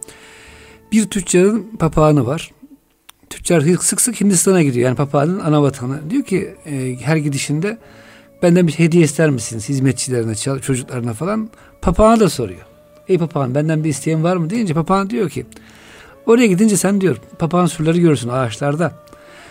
[0.93, 2.51] Bir tüccarın papağanı var.
[3.31, 4.87] Tüccar sık sık Hindistan'a gidiyor.
[4.87, 6.11] Yani papağanın ana vatanı.
[6.11, 7.79] Diyor ki e, her gidişinde
[8.43, 11.51] benden bir hediye ister misiniz hizmetçilerine, çocuklarına falan.
[11.83, 12.67] Papağana da soruyor.
[13.09, 15.47] Ey papağan benden bir isteğin var mı deyince papağan diyor ki
[16.27, 18.93] oraya gidince sen diyor papağan sürüleri görürsün ağaçlarda.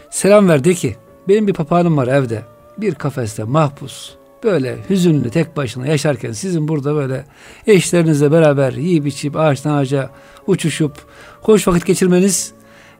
[0.09, 0.95] Selam ver de ki
[1.27, 2.43] benim bir papağanım var evde.
[2.77, 4.13] Bir kafeste mahpus.
[4.43, 7.25] Böyle hüzünlü tek başına yaşarken sizin burada böyle
[7.67, 10.09] eşlerinizle beraber yiyip içip ağaçtan ağaca
[10.47, 10.93] uçuşup
[11.41, 12.53] hoş vakit geçirmeniz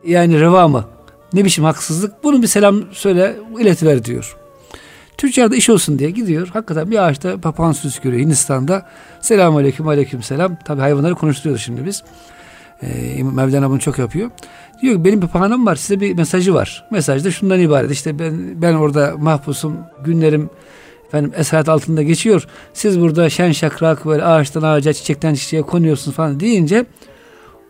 [0.06, 0.86] yani reva mı?
[1.34, 2.24] Ne biçim haksızlık?
[2.24, 4.38] Bunu bir selam söyle iletiver diyor.
[5.18, 6.48] Tüccar da iş olsun diye gidiyor.
[6.48, 8.90] Hakikaten bir ağaçta papağan sürüsü görüyor Hindistan'da.
[9.22, 10.58] Selamun aleyküm aleyküm selam.
[10.66, 12.04] Tabi hayvanları konuşturuyoruz şimdi biz.
[12.84, 14.30] Ee, Mevlana bunu çok yapıyor.
[14.82, 16.86] Diyor ki benim bir papağanım var size bir mesajı var.
[16.92, 17.92] Mesaj da şundan ibaret.
[17.92, 19.78] İşte ben, ben orada mahpusum.
[20.06, 20.50] Günlerim
[21.08, 22.48] efendim esaret altında geçiyor.
[22.74, 26.86] Siz burada şen şakrak böyle ağaçtan ağaca çiçekten çiçeğe konuyorsunuz falan deyince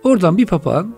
[0.03, 0.95] oradan bir papağan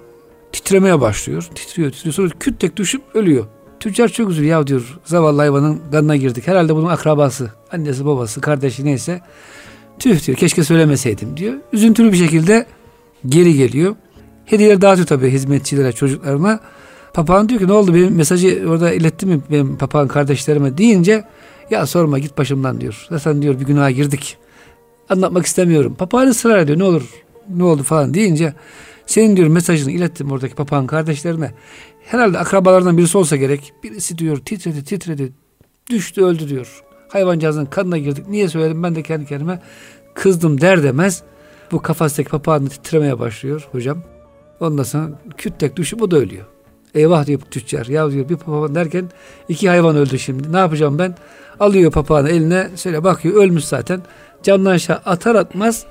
[0.51, 1.49] titremeye başlıyor.
[1.55, 3.45] Titriyor titriyor sonra küt tek düşüp ölüyor.
[3.79, 6.47] Tüccar çok üzülüyor ya diyor zavallı hayvanın kanına girdik.
[6.47, 9.21] Herhalde bunun akrabası, annesi, babası, kardeşi neyse.
[9.99, 11.53] Tüh diyor keşke söylemeseydim diyor.
[11.73, 12.65] Üzüntülü bir şekilde
[13.25, 13.95] geri geliyor.
[14.45, 16.59] Hediyeler dağıtıyor tabii hizmetçilere, çocuklarına.
[17.13, 21.23] Papağan diyor ki ne oldu benim mesajı orada iletti mi benim papağan kardeşlerime deyince
[21.69, 23.07] ya sorma git başımdan diyor.
[23.09, 24.37] Zaten diyor bir günaha girdik.
[25.09, 25.95] Anlatmak istemiyorum.
[25.95, 27.03] Papağan ısrar ediyor ne olur
[27.49, 28.53] ne oldu falan deyince
[29.05, 31.51] senin diyor mesajını ilettim oradaki papağan kardeşlerine.
[32.05, 33.73] Herhalde akrabalardan birisi olsa gerek.
[33.83, 35.31] Birisi diyor titredi titredi.
[35.89, 36.83] Düştü öldü diyor.
[37.09, 38.27] Hayvancağızın kanına girdik.
[38.27, 39.61] Niye söyledim ben de kendi kendime
[40.13, 41.23] kızdım der demez.
[41.71, 43.97] Bu kafastaki papağan titremeye başlıyor hocam.
[44.59, 46.45] Ondan sonra küt tek düşüp o da ölüyor.
[46.95, 47.85] Eyvah diyor tüccar.
[47.85, 49.09] Ya diyor bir papağan derken
[49.49, 50.53] iki hayvan öldü şimdi.
[50.53, 51.15] Ne yapacağım ben?
[51.59, 54.01] Alıyor papağanı eline şöyle bakıyor ölmüş zaten.
[54.43, 55.85] Camdan aşağı atar atmaz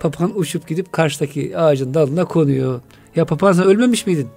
[0.00, 2.80] papağan uçup gidip karşıdaki ağacın dalına konuyor.
[3.16, 4.28] Ya papağan sen ölmemiş miydin?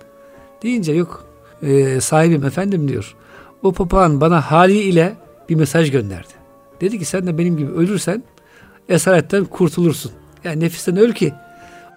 [0.64, 1.26] Deyince yok
[1.64, 3.16] e, sahibim efendim diyor.
[3.64, 5.16] O papağan bana haliyle
[5.50, 6.34] bir mesaj gönderdi.
[6.82, 8.24] Dedi ki sen de benim gibi ölürsen
[8.90, 10.12] esaretten kurtulursun.
[10.44, 11.34] Yani nefisten öl ki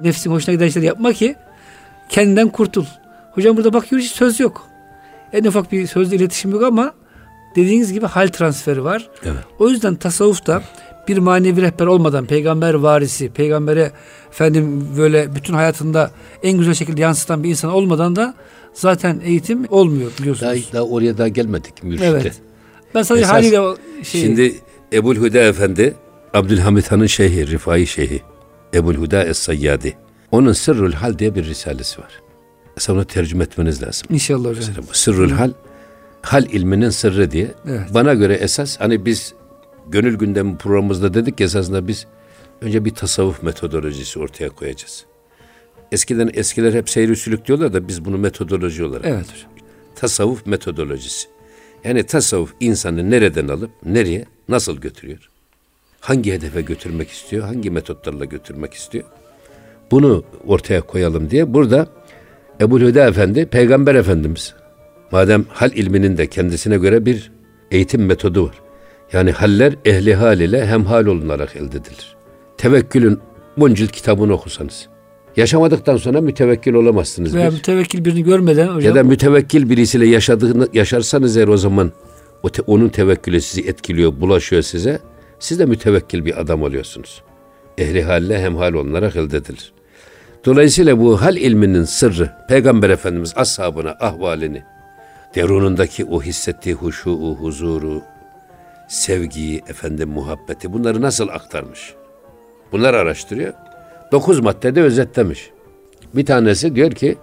[0.01, 1.37] nefsin hoşuna giden işleri yapma ki
[2.09, 2.85] kendinden kurtul.
[3.33, 4.67] Hocam burada bakıyoruz hiç söz yok.
[5.33, 6.93] En ufak bir sözle iletişim yok ama
[7.57, 9.09] dediğiniz gibi hal transferi var.
[9.25, 9.45] Evet.
[9.59, 10.63] O yüzden tasavvufta
[11.09, 13.93] bir manevi rehber olmadan peygamber varisi, peygambere
[14.31, 16.11] efendim böyle bütün hayatında
[16.43, 18.35] en güzel şekilde yansıtan bir insan olmadan da
[18.75, 20.69] zaten eğitim olmuyor biliyorsunuz.
[20.73, 22.07] Daha, daha oraya daha gelmedik mürşide.
[22.07, 22.33] Evet.
[22.95, 24.21] Ben sadece Esas, haliyle şey...
[24.21, 24.55] Şimdi
[24.93, 25.95] Ebul Huda Efendi
[26.35, 28.23] Abdülhamit Han'ın şeyhi, Rifai şeyhi.
[28.75, 29.97] Ebul Huda Es-Sayyadi.
[30.31, 32.23] Onun Sırrül Hal diye bir risalesi var.
[32.77, 34.07] Mesela onu tercüme etmeniz lazım.
[34.11, 34.65] İnşallah hocam.
[34.69, 35.53] Mesela bu Sırrül Hal,
[36.23, 37.55] hal ilminin sırrı diye.
[37.69, 37.95] Evet.
[37.95, 39.35] Bana göre esas hani biz
[39.89, 42.07] gönül gündemi programımızda dedik ki esasında biz
[42.61, 45.05] önce bir tasavvuf metodolojisi ortaya koyacağız.
[45.93, 49.05] Eskiden eskiler hep seyri sülük diyorlar da biz bunu metodoloji olarak.
[49.05, 49.51] Evet hocam.
[49.97, 51.29] Tasavvuf metodolojisi.
[51.85, 55.32] Yani tasavvuf insanı nereden alıp nereye nasıl götürüyor?
[56.03, 57.45] Hangi hedefe götürmek istiyor?
[57.45, 59.05] Hangi metotlarla götürmek istiyor?
[59.91, 61.87] Bunu ortaya koyalım diye burada
[62.61, 64.55] Ebu Hüda Efendi, Peygamber Efendimiz.
[65.13, 67.33] Madem hal ilminin de kendisine göre bir
[67.71, 68.55] eğitim metodu var.
[69.13, 72.17] Yani haller ehli hal ile hemhal olunarak elde edilir.
[72.57, 73.19] Tevekkülün
[73.57, 74.89] buncil kitabını okusanız.
[75.37, 77.35] Yaşamadıktan sonra mütevekkil olamazsınız.
[77.35, 77.55] Veya bir.
[77.55, 78.81] mütevekkil birini görmeden hocam.
[78.81, 81.93] Ya da mütevekkil birisiyle yaşadığını yaşarsanız eğer o zaman
[82.43, 85.01] o te, onun tevekkülü sizi etkiliyor, bulaşıyor size.
[85.43, 87.23] Siz de mütevekkil bir adam oluyorsunuz.
[87.79, 89.73] Ehli halle hemhal olunarak elde edilir.
[90.45, 94.63] Dolayısıyla bu hal ilminin sırrı Peygamber Efendimiz ashabına ahvalini,
[95.35, 98.03] derunundaki o hissettiği huşu, huzuru,
[98.89, 101.95] sevgiyi, efendim muhabbeti bunları nasıl aktarmış?
[102.73, 103.53] Bunları araştırıyor.
[104.13, 105.51] Dokuz maddede özetlemiş.
[106.15, 107.17] Bir tanesi diyor ki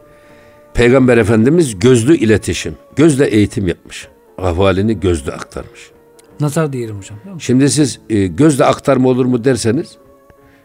[0.73, 4.07] Peygamber Efendimiz gözlü iletişim, gözle eğitim yapmış.
[4.37, 5.91] Ahvalini gözle aktarmış.
[6.39, 7.17] Nazar diyelim hocam.
[7.39, 9.97] Şimdi siz e, gözle aktarma olur mu derseniz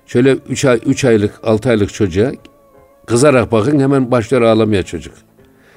[0.07, 2.33] şöyle üç ay, üç aylık, altı aylık çocuğa
[3.07, 5.15] kızarak bakın hemen başlıyor ağlamaya çocuk.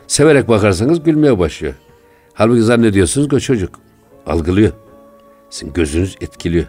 [0.07, 1.73] Severek bakarsanız gülmeye başlıyor.
[2.33, 3.79] Halbuki zannediyorsunuz ki o çocuk
[4.25, 4.71] algılıyor.
[5.49, 6.65] Sizin gözünüz etkiliyor.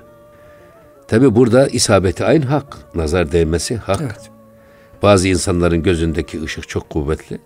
[1.08, 2.76] Tabi burada isabeti aynı hak.
[2.94, 4.00] Nazar değmesi hak.
[4.00, 4.30] Evet.
[5.02, 7.38] Bazı insanların gözündeki ışık çok kuvvetli.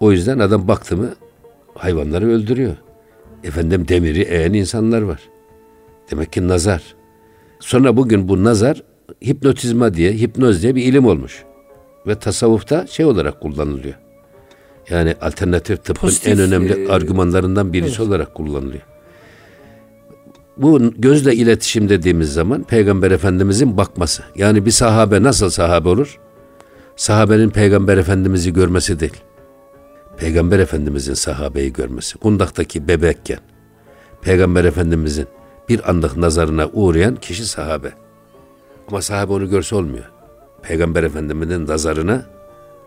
[0.00, 1.14] O yüzden adam baktı mı
[1.74, 2.76] hayvanları öldürüyor.
[3.44, 5.20] Efendim demiri eğen insanlar var.
[6.10, 6.94] Demek ki nazar.
[7.60, 8.82] Sonra bugün bu nazar
[9.24, 11.44] hipnotizma diye, hipnoz diye bir ilim olmuş.
[12.06, 13.94] Ve tasavvufta şey olarak kullanılıyor.
[14.90, 18.08] Yani alternatif tıbbın Pozitif, en önemli e, argümanlarından birisi evet.
[18.08, 18.82] olarak kullanılıyor.
[20.56, 24.22] Bu gözle iletişim dediğimiz zaman Peygamber Efendimizin bakması.
[24.36, 26.20] Yani bir sahabe nasıl sahabe olur?
[26.96, 29.16] Sahabenin Peygamber Efendimiz'i görmesi değil.
[30.16, 32.18] Peygamber Efendimizin sahabeyi görmesi.
[32.18, 33.38] Kundaktaki bebekken
[34.22, 35.26] Peygamber Efendimizin
[35.68, 37.92] bir anlık nazarına uğrayan kişi sahabe.
[38.88, 40.04] Ama sahabe onu görse olmuyor.
[40.62, 42.22] Peygamber Efendimizin nazarına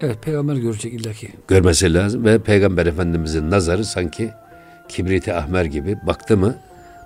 [0.01, 1.29] Evet peygamber görecek illaki.
[1.47, 4.31] görmesi lazım ve Peygamber Efendimizin nazarı sanki
[4.89, 6.55] kibriti ahmer gibi baktı mı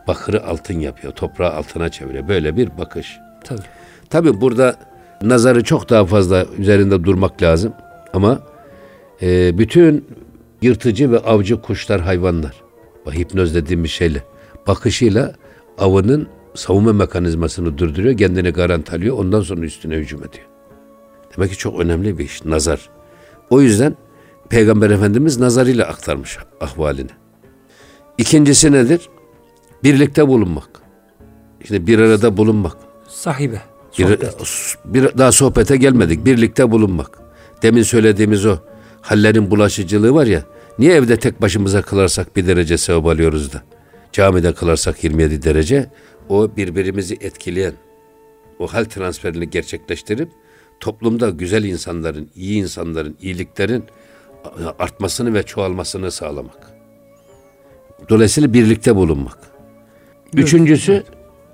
[0.08, 2.28] bakırı altın yapıyor, toprağı altına çeviriyor.
[2.28, 3.20] Böyle bir bakış.
[3.44, 3.62] Tabii.
[4.10, 4.76] Tabi burada
[5.22, 7.74] nazarı çok daha fazla üzerinde durmak lazım.
[8.14, 8.40] Ama
[9.22, 10.06] e, bütün
[10.62, 12.64] yırtıcı ve avcı kuşlar, hayvanlar,
[13.14, 14.24] hipnoz dediğimiz şeyle,
[14.68, 15.36] bakışıyla
[15.78, 20.46] avının savunma mekanizmasını durduruyor, kendini garanti alıyor, ondan sonra üstüne hücum ediyor.
[21.38, 22.90] Demek ki çok önemli bir iş, nazar.
[23.50, 23.96] O yüzden
[24.50, 27.10] Peygamber Efendimiz nazarıyla aktarmış ahvalini.
[28.18, 29.10] İkincisi nedir?
[29.84, 30.70] Birlikte bulunmak.
[31.62, 32.78] İşte bir arada bulunmak.
[33.08, 33.62] Sahibe.
[34.00, 34.20] Bir,
[34.86, 36.26] bir, daha sohbete gelmedik.
[36.26, 37.20] Birlikte bulunmak.
[37.62, 38.58] Demin söylediğimiz o
[39.02, 40.43] hallerin bulaşıcılığı var ya.
[40.80, 43.64] Niye evde tek başımıza kılarsak bir derece sevap alıyoruz da.
[44.12, 45.89] Camide kılarsak 27 derece.
[46.30, 47.74] O birbirimizi etkileyen
[48.60, 50.30] o hal transferini gerçekleştirip
[50.80, 53.84] toplumda güzel insanların, iyi insanların, iyiliklerin
[54.80, 56.72] artmasını ve çoğalmasını sağlamak.
[58.10, 59.38] Dolayısıyla birlikte bulunmak.
[60.34, 61.04] Üçüncüsü,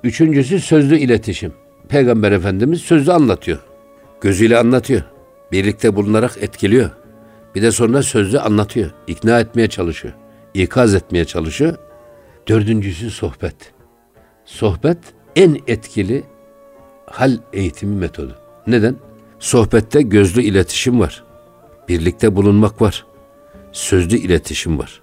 [0.03, 1.53] üçüncüsü sözlü iletişim.
[1.89, 3.59] Peygamber Efendimiz sözlü anlatıyor.
[4.21, 5.01] Gözüyle anlatıyor.
[5.51, 6.89] Birlikte bulunarak etkiliyor.
[7.55, 8.91] Bir de sonra sözlü anlatıyor.
[9.07, 10.13] İkna etmeye çalışıyor.
[10.53, 11.77] ikaz etmeye çalışıyor.
[12.47, 13.73] Dördüncüsü sohbet.
[14.45, 14.97] Sohbet
[15.35, 16.23] en etkili
[17.05, 18.35] hal eğitimi metodu.
[18.67, 18.95] Neden?
[19.39, 21.23] Sohbette gözlü iletişim var.
[21.89, 23.05] Birlikte bulunmak var.
[23.71, 25.01] Sözlü iletişim var.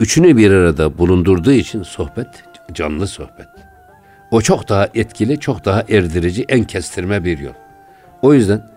[0.00, 2.26] Üçünü bir arada bulundurduğu için sohbet
[2.72, 3.46] canlı sohbet.
[4.30, 7.52] O çok daha etkili, çok daha erdirici, en kestirme bir yol.
[8.22, 8.70] O yüzden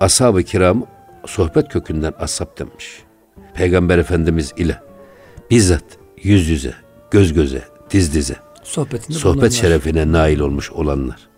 [0.00, 0.86] ashab-ı kiram
[1.26, 3.02] sohbet kökünden ashab demiş.
[3.54, 4.80] Peygamber Efendimiz ile
[5.50, 5.84] bizzat
[6.22, 6.74] yüz yüze,
[7.10, 9.50] göz göze, diz dize Sohbetinde sohbet bulunanlar.
[9.50, 11.28] şerefine nail olmuş olanlar.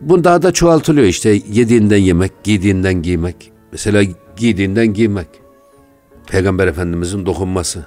[0.00, 3.52] Bu daha da çoğaltılıyor işte yediğinden yemek, giydiğinden giymek.
[3.72, 4.02] Mesela
[4.36, 5.28] giydiğinden giymek.
[6.26, 7.86] Peygamber Efendimizin dokunması.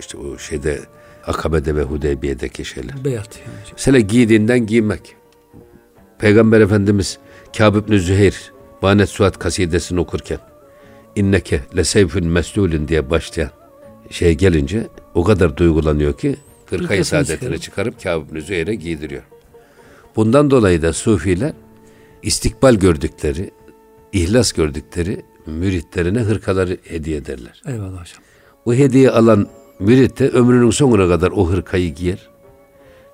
[0.00, 0.80] İşte o şeyde
[1.26, 3.04] Akabe'de ve Hudeybiye'deki şeyler.
[3.04, 3.38] Beyat.
[3.38, 3.56] yani.
[3.72, 5.16] Mesela giydiğinden giymek.
[6.18, 7.18] Peygamber Efendimiz
[7.56, 8.52] Kâb ibn Züheyr
[8.82, 10.38] Banet Suat kasidesini okurken
[11.16, 13.50] inneke leseyfün meslulün diye başlayan
[14.10, 19.22] şey gelince o kadar duygulanıyor ki Hırkasını saadetini çıkarıp Kâb ibn Züheyr'e giydiriyor.
[20.16, 21.52] Bundan dolayı da sufiler
[22.22, 23.50] istikbal gördükleri,
[24.12, 27.62] ihlas gördükleri müritlerine hırkaları hediye ederler.
[27.66, 28.22] Eyvallah hocam.
[28.64, 29.48] O hediye alan
[29.78, 32.28] mürit de ömrünün sonuna kadar o hırkayı giyer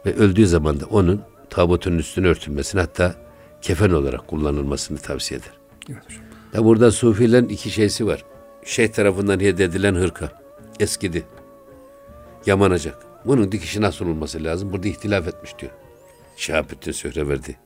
[0.06, 3.23] ve öldüğü zaman da onun tabutun üstüne örtülmesini hatta
[3.64, 5.52] kefen olarak kullanılmasını tavsiye eder.
[5.90, 6.22] Evet hocam.
[6.54, 8.24] Ya burada sufilerin iki şeysi var.
[8.64, 10.32] Şeyh tarafından hediye hırka
[10.80, 11.24] eskidi.
[12.46, 12.98] Yamanacak.
[13.26, 14.72] Bunun dikişi nasıl olması lazım?
[14.72, 15.72] Burada ihtilaf etmiş diyor.
[16.36, 17.56] Şahabettin Sühreverdi.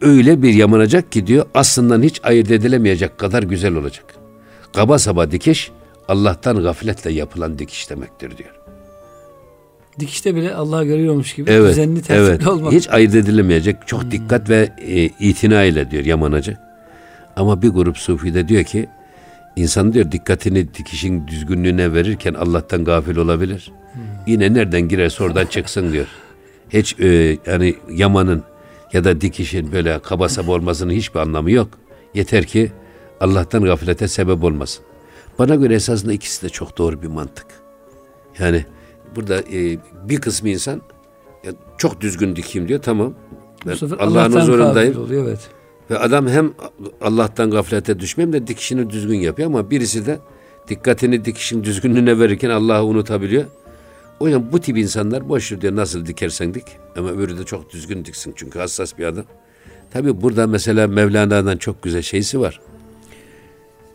[0.00, 4.14] Öyle bir yamanacak ki diyor aslında hiç ayırt edilemeyecek kadar güzel olacak.
[4.72, 5.70] Kaba saba dikiş
[6.08, 8.61] Allah'tan gafletle yapılan dikiş demektir diyor.
[9.98, 12.46] Dikişte bile Allah'ı görüyormuş gibi Evet, düzenli tertipli evet.
[12.46, 12.72] olmak.
[12.72, 16.58] Hiç ayırt edilemeyecek çok dikkat ve e, itina ile diyor yamanacak.
[17.36, 18.88] Ama bir grup sufi de diyor ki
[19.56, 23.72] insan diyor dikkatini dikişin düzgünlüğüne verirken Allah'tan gafil olabilir.
[24.26, 26.06] Yine nereden girerse oradan çıksın diyor.
[26.70, 28.42] Hiç e, yani yamanın
[28.92, 31.68] ya da dikişin böyle kaba saba olmasının hiçbir anlamı yok.
[32.14, 32.72] Yeter ki
[33.20, 34.84] Allah'tan gaflete sebep olmasın.
[35.38, 37.46] Bana göre esasında ikisi de çok doğru bir mantık.
[38.38, 38.64] Yani
[39.16, 40.82] burada e, bir kısmı insan
[41.44, 43.14] ya çok düzgün dikeyim diyor tamam.
[43.98, 44.98] Allah'ın huzurundayım.
[44.98, 45.50] Oluyor, evet.
[45.90, 46.52] Ve adam hem
[47.00, 50.18] Allah'tan gaflete düşmeyeyim de dikişini düzgün yapıyor ama birisi de
[50.68, 53.44] dikkatini dikişin düzgünlüğüne verirken Allah'ı unutabiliyor.
[54.20, 56.64] O yüzden bu tip insanlar boş ver diyor nasıl dikersen dik
[56.96, 59.24] ama öbürü de çok düzgün diksin çünkü hassas bir adam.
[59.90, 62.60] Tabi burada mesela Mevlana'dan çok güzel şeysi var.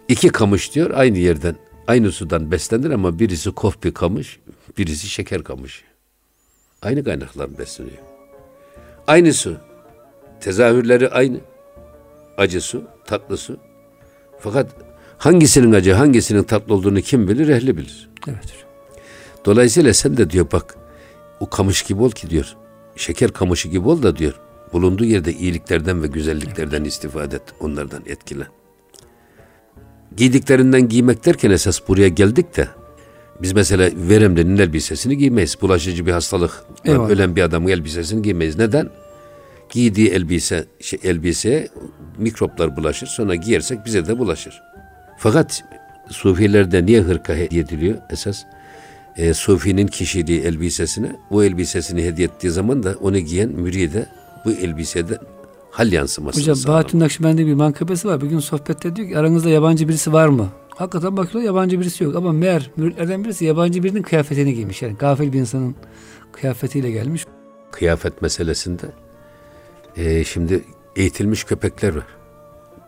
[0.07, 1.55] İki kamış diyor aynı yerden
[1.87, 4.39] aynı sudan beslenir ama birisi kof bir kamış
[4.77, 5.83] birisi şeker kamış.
[6.81, 7.97] Aynı kaynaklardan besleniyor.
[9.07, 9.57] Aynı su.
[10.39, 11.39] Tezahürleri aynı
[12.37, 13.57] acı su, tatlı su.
[14.39, 14.75] Fakat
[15.17, 17.47] hangisinin acı, hangisinin tatlı olduğunu kim bilir?
[17.47, 18.09] Ehli bilir.
[18.27, 18.65] Evet.
[19.45, 20.77] Dolayısıyla sen de diyor bak
[21.39, 22.55] o kamış gibi ol ki diyor.
[22.95, 24.39] Şeker kamışı gibi ol da diyor.
[24.73, 27.41] Bulunduğu yerde iyiliklerden ve güzelliklerden istifade et.
[27.59, 28.47] Onlardan etkilen.
[30.17, 32.67] Giydiklerinden giymek derken esas buraya geldik de
[33.41, 35.57] biz mesela veremlerin elbisesini giymeyiz.
[35.61, 37.09] Bulaşıcı bir hastalık Eyvallah.
[37.09, 38.57] ölen bir adamın elbisesini giymeyiz.
[38.57, 38.89] Neden?
[39.69, 41.67] Giydiği elbise şey, elbiseye
[42.17, 43.07] mikroplar bulaşır.
[43.07, 44.61] Sonra giyersek bize de bulaşır.
[45.17, 45.63] Fakat
[46.09, 47.97] Sufilerde niye hırka hediye ediliyor?
[48.09, 48.43] Esas
[49.17, 54.05] e, Sufinin kişiliği elbisesine, bu elbisesini hediye ettiği zaman da onu giyen müride
[54.45, 55.17] bu elbisede
[55.71, 56.73] hal yansımasını Hocam.
[56.73, 58.21] Bahattin Nakşibendi bir mankıbesi var.
[58.21, 60.49] Bir gün sohbette diyor ki aranızda yabancı birisi var mı?
[60.77, 62.15] Hakikaten bakıyor yabancı birisi yok.
[62.15, 64.81] Ama meğer müritlerden birisi yabancı birinin kıyafetini giymiş.
[64.81, 65.75] Yani gafil bir insanın
[66.31, 67.25] kıyafetiyle gelmiş.
[67.71, 68.85] Kıyafet meselesinde
[69.97, 70.63] e, şimdi
[70.95, 72.05] eğitilmiş köpekler var.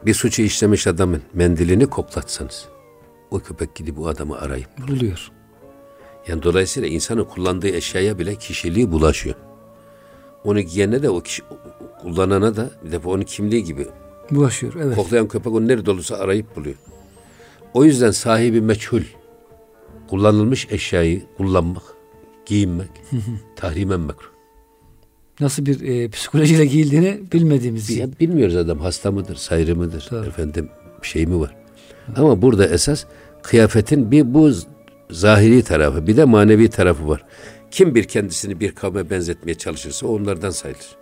[0.05, 2.65] Bir suçu işlemiş adamın mendilini koklatsanız
[3.31, 5.31] o köpek gidip bu adamı arayıp Buluyor.
[6.27, 9.35] Yani dolayısıyla insanın kullandığı eşyaya bile kişiliği bulaşıyor.
[10.43, 11.43] Onu giyene de o kişi
[12.01, 13.87] kullanana da bir defa onun kimliği gibi
[14.31, 14.73] Bulaşıyor.
[14.83, 14.95] Evet.
[14.95, 16.75] koklayan köpek onu nerede olursa arayıp buluyor.
[17.73, 19.01] O yüzden sahibi meçhul
[20.09, 21.83] kullanılmış eşyayı kullanmak,
[22.45, 22.89] giyinmek
[23.55, 24.29] tahrimen mekruh.
[25.39, 28.15] Nasıl bir e, psikolojiyle giyildiğini bilmediğimiz için.
[28.19, 30.27] Bilmiyoruz adam hasta mıdır, sayrı mıdır, Tabii.
[30.27, 30.69] efendim
[31.01, 31.55] şey mi var.
[32.15, 33.05] Ama burada esas
[33.43, 34.51] kıyafetin bir bu
[35.11, 37.25] zahiri tarafı bir de manevi tarafı var.
[37.71, 40.97] Kim bir kendisini bir kavme benzetmeye çalışırsa onlardan sayılır.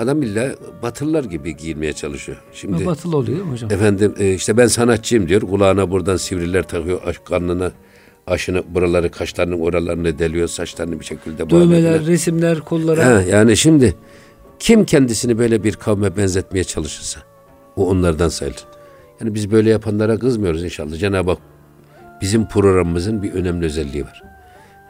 [0.00, 2.38] Adam illa batılılar gibi giyinmeye çalışıyor.
[2.52, 3.72] Şimdi Batılı oluyor değil mi hocam?
[3.72, 5.40] efendim e, işte ben sanatçıyım diyor.
[5.40, 7.72] Kulağına buradan sivriler takıyor, aş, karnına
[8.26, 11.50] aşını buraları kaşlarının oralarını deliyor, saçlarını bir şekilde.
[11.50, 13.06] Dövmeler, resimler, kollara.
[13.06, 13.94] Ha, yani şimdi
[14.58, 17.20] kim kendisini böyle bir kavme benzetmeye çalışırsa
[17.76, 18.64] o onlardan sayılır.
[19.20, 20.98] Yani biz böyle yapanlara kızmıyoruz inşallah.
[20.98, 21.40] Cenab-ı Hak
[22.20, 24.22] bizim programımızın bir önemli özelliği var.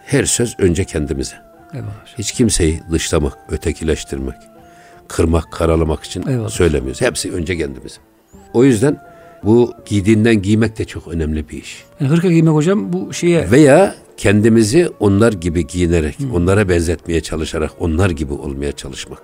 [0.04, 1.36] Her söz önce kendimize.
[1.68, 1.84] Hocam.
[2.18, 4.49] Hiç kimseyi dışlamak, ötekileştirmek,
[5.10, 6.48] kırmak, karalamak için Eyvallah.
[6.48, 7.00] söylemiyoruz.
[7.00, 7.96] Hepsi önce kendimize.
[8.54, 9.02] O yüzden
[9.44, 11.84] bu giydiğinden giymek de çok önemli bir iş.
[12.00, 18.10] Yani hırka giymek hocam bu şeye Veya kendimizi onlar gibi giyinerek, onlara benzetmeye çalışarak, onlar
[18.10, 19.22] gibi olmaya çalışmak.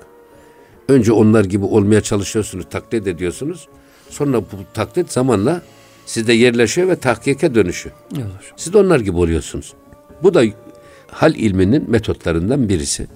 [0.89, 3.69] Önce onlar gibi olmaya çalışıyorsunuz, taklit ediyorsunuz.
[4.11, 5.63] Sonra bu taklit zamanla
[6.07, 7.97] sizde yerleşiyor ve tahkike dönüşüyor.
[8.11, 8.29] Hocam.
[8.57, 9.73] Siz de onlar gibi oluyorsunuz.
[10.23, 10.43] Bu da
[11.11, 13.07] hal ilminin metotlarından birisi.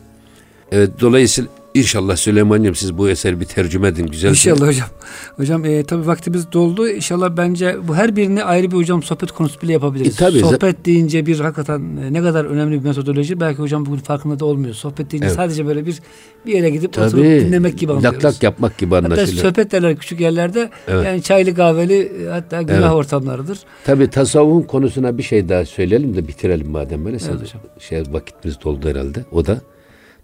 [0.73, 4.31] Evet, dolayısıyla inşallah Süleyman'cığım siz bu eseri bir tercüme edin güzel.
[4.31, 4.89] İnşallah hocam.
[5.37, 6.89] Hocam e, tabii vaktimiz doldu.
[6.89, 10.14] İnşallah bence bu her birini ayrı bir hocam sohbet konusu bile yapabiliriz.
[10.14, 10.39] E, tabii.
[10.41, 13.41] Sohbet deyince bir hakikaten e, ne kadar önemli bir metodoloji.
[13.41, 14.75] Belki hocam bugün farkında da olmuyor.
[14.75, 15.37] Sohbet deyince Evet.
[15.37, 15.99] sadece böyle bir
[16.47, 17.23] bir yere gidip oturup Tabii.
[17.47, 18.25] dinlemek gibi anlıyoruz.
[18.25, 19.43] Lak lak yapmak gibi Hatta anlaşılıyor.
[19.45, 20.71] sohbet derler küçük yerlerde.
[20.89, 21.07] Evet.
[21.07, 22.91] Yani çaylı kahveli e, hatta günah Evet.
[22.91, 23.59] ortamlarıdır.
[23.85, 27.18] Tabii tasavvufun konusuna bir şey daha söyleyelim de bitirelim madem böyle.
[27.18, 27.61] Sen- Evet hocam.
[27.79, 29.25] Şey vakitimiz doldu herhalde.
[29.33, 29.61] O da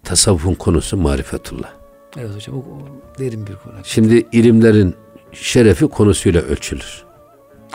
[0.03, 1.73] tasavvufun konusu marifetullah.
[2.17, 2.63] Evet hocam o,
[3.19, 3.73] derin bir konu.
[3.83, 4.95] Şimdi ilimlerin
[5.31, 7.03] şerefi konusuyla ölçülür.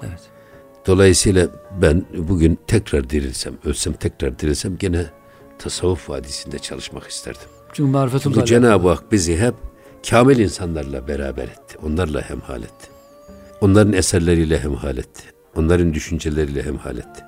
[0.03, 0.21] Evet.
[0.87, 1.49] Dolayısıyla
[1.83, 5.07] ben bugün tekrar dirilsem, ölsem tekrar dirilsem gene
[5.59, 7.49] tasavvuf vadisinde çalışmak isterdim.
[7.73, 8.45] Çünkü marifetullah.
[8.45, 9.55] Cenab-ı Hak bizi hep
[10.11, 11.79] kamil insanlarla beraber etti.
[11.87, 12.89] Onlarla hemhal etti.
[13.61, 15.23] Onların eserleriyle hemhal etti.
[15.57, 17.25] Onların düşünceleriyle hemhal etti.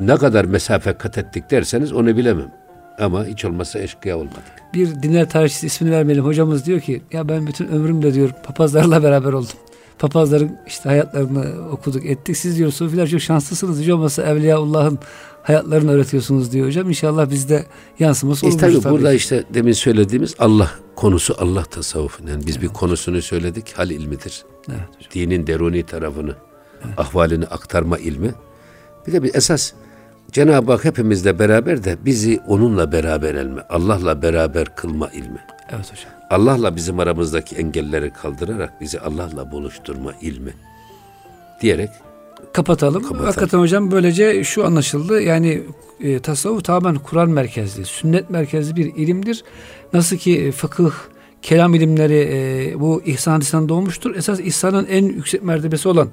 [0.00, 2.52] Ne kadar mesafe kat ettik derseniz onu bilemem.
[2.98, 4.42] Ama hiç olmazsa eşkıya olmadık.
[4.74, 6.24] bir dinler tarihçisi ismini vermeyelim.
[6.24, 9.56] Hocamız diyor ki ya ben bütün ömrümde diyor papazlarla beraber oldum.
[9.98, 12.36] Papazların işte hayatlarını okuduk ettik.
[12.36, 13.80] Siz diyor sufiler çok şanslısınız.
[13.80, 14.98] Hiç olmazsa Evliyaullah'ın
[15.42, 16.88] hayatlarını öğretiyorsunuz diyor hocam.
[16.88, 17.66] İnşallah bizde
[17.98, 18.58] yansıması E olur.
[18.58, 22.22] tabii burada işte demin söylediğimiz Allah konusu Allah tasavvufu.
[22.28, 24.44] Yani biz bir konusunu söyledik hal ilmidir.
[24.68, 25.10] Evet hocam.
[25.14, 26.34] Dinin deruni tarafını,
[26.96, 28.34] ahvalini aktarma ilmi.
[29.06, 29.72] Bir de bir esas
[30.32, 35.38] Cenab-ı Hak hepimizle beraber de bizi onunla beraber elme, Allah'la beraber kılma ilmi.
[35.70, 36.12] Evet hocam.
[36.30, 40.52] Allah'la bizim aramızdaki engelleri kaldırarak bizi Allah'la buluşturma ilmi
[41.60, 41.90] diyerek
[42.52, 43.02] Kapatalım.
[43.02, 43.24] Kapatalım.
[43.24, 45.22] Hakikaten hocam böylece şu anlaşıldı.
[45.22, 45.62] Yani
[46.00, 49.44] e, tasavvuf tamamen Kur'an merkezli, sünnet merkezli bir ilimdir.
[49.92, 50.92] Nasıl ki e, fıkıh,
[51.42, 54.14] kelam ilimleri e, bu ihsan hadisinden doğmuştur.
[54.14, 56.08] Esas ihsanın en yüksek mertebesi olan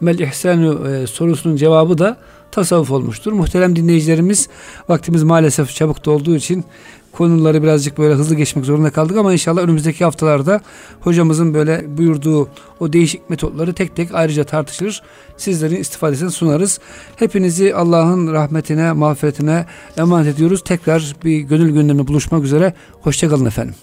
[0.00, 2.16] mel ihsanu e, sorusunun cevabı da
[2.54, 3.32] tasavvuf olmuştur.
[3.32, 4.48] Muhterem dinleyicilerimiz
[4.88, 6.64] vaktimiz maalesef çabuk dolduğu için
[7.12, 10.60] konuları birazcık böyle hızlı geçmek zorunda kaldık ama inşallah önümüzdeki haftalarda
[11.00, 12.48] hocamızın böyle buyurduğu
[12.80, 15.02] o değişik metotları tek tek ayrıca tartışılır.
[15.36, 16.80] Sizlerin istifadesini sunarız.
[17.16, 20.64] Hepinizi Allah'ın rahmetine, mağfiretine emanet ediyoruz.
[20.64, 22.74] Tekrar bir gönül gündemine buluşmak üzere.
[23.02, 23.74] Hoşçakalın efendim.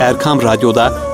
[0.00, 1.13] Erkam Radyo'da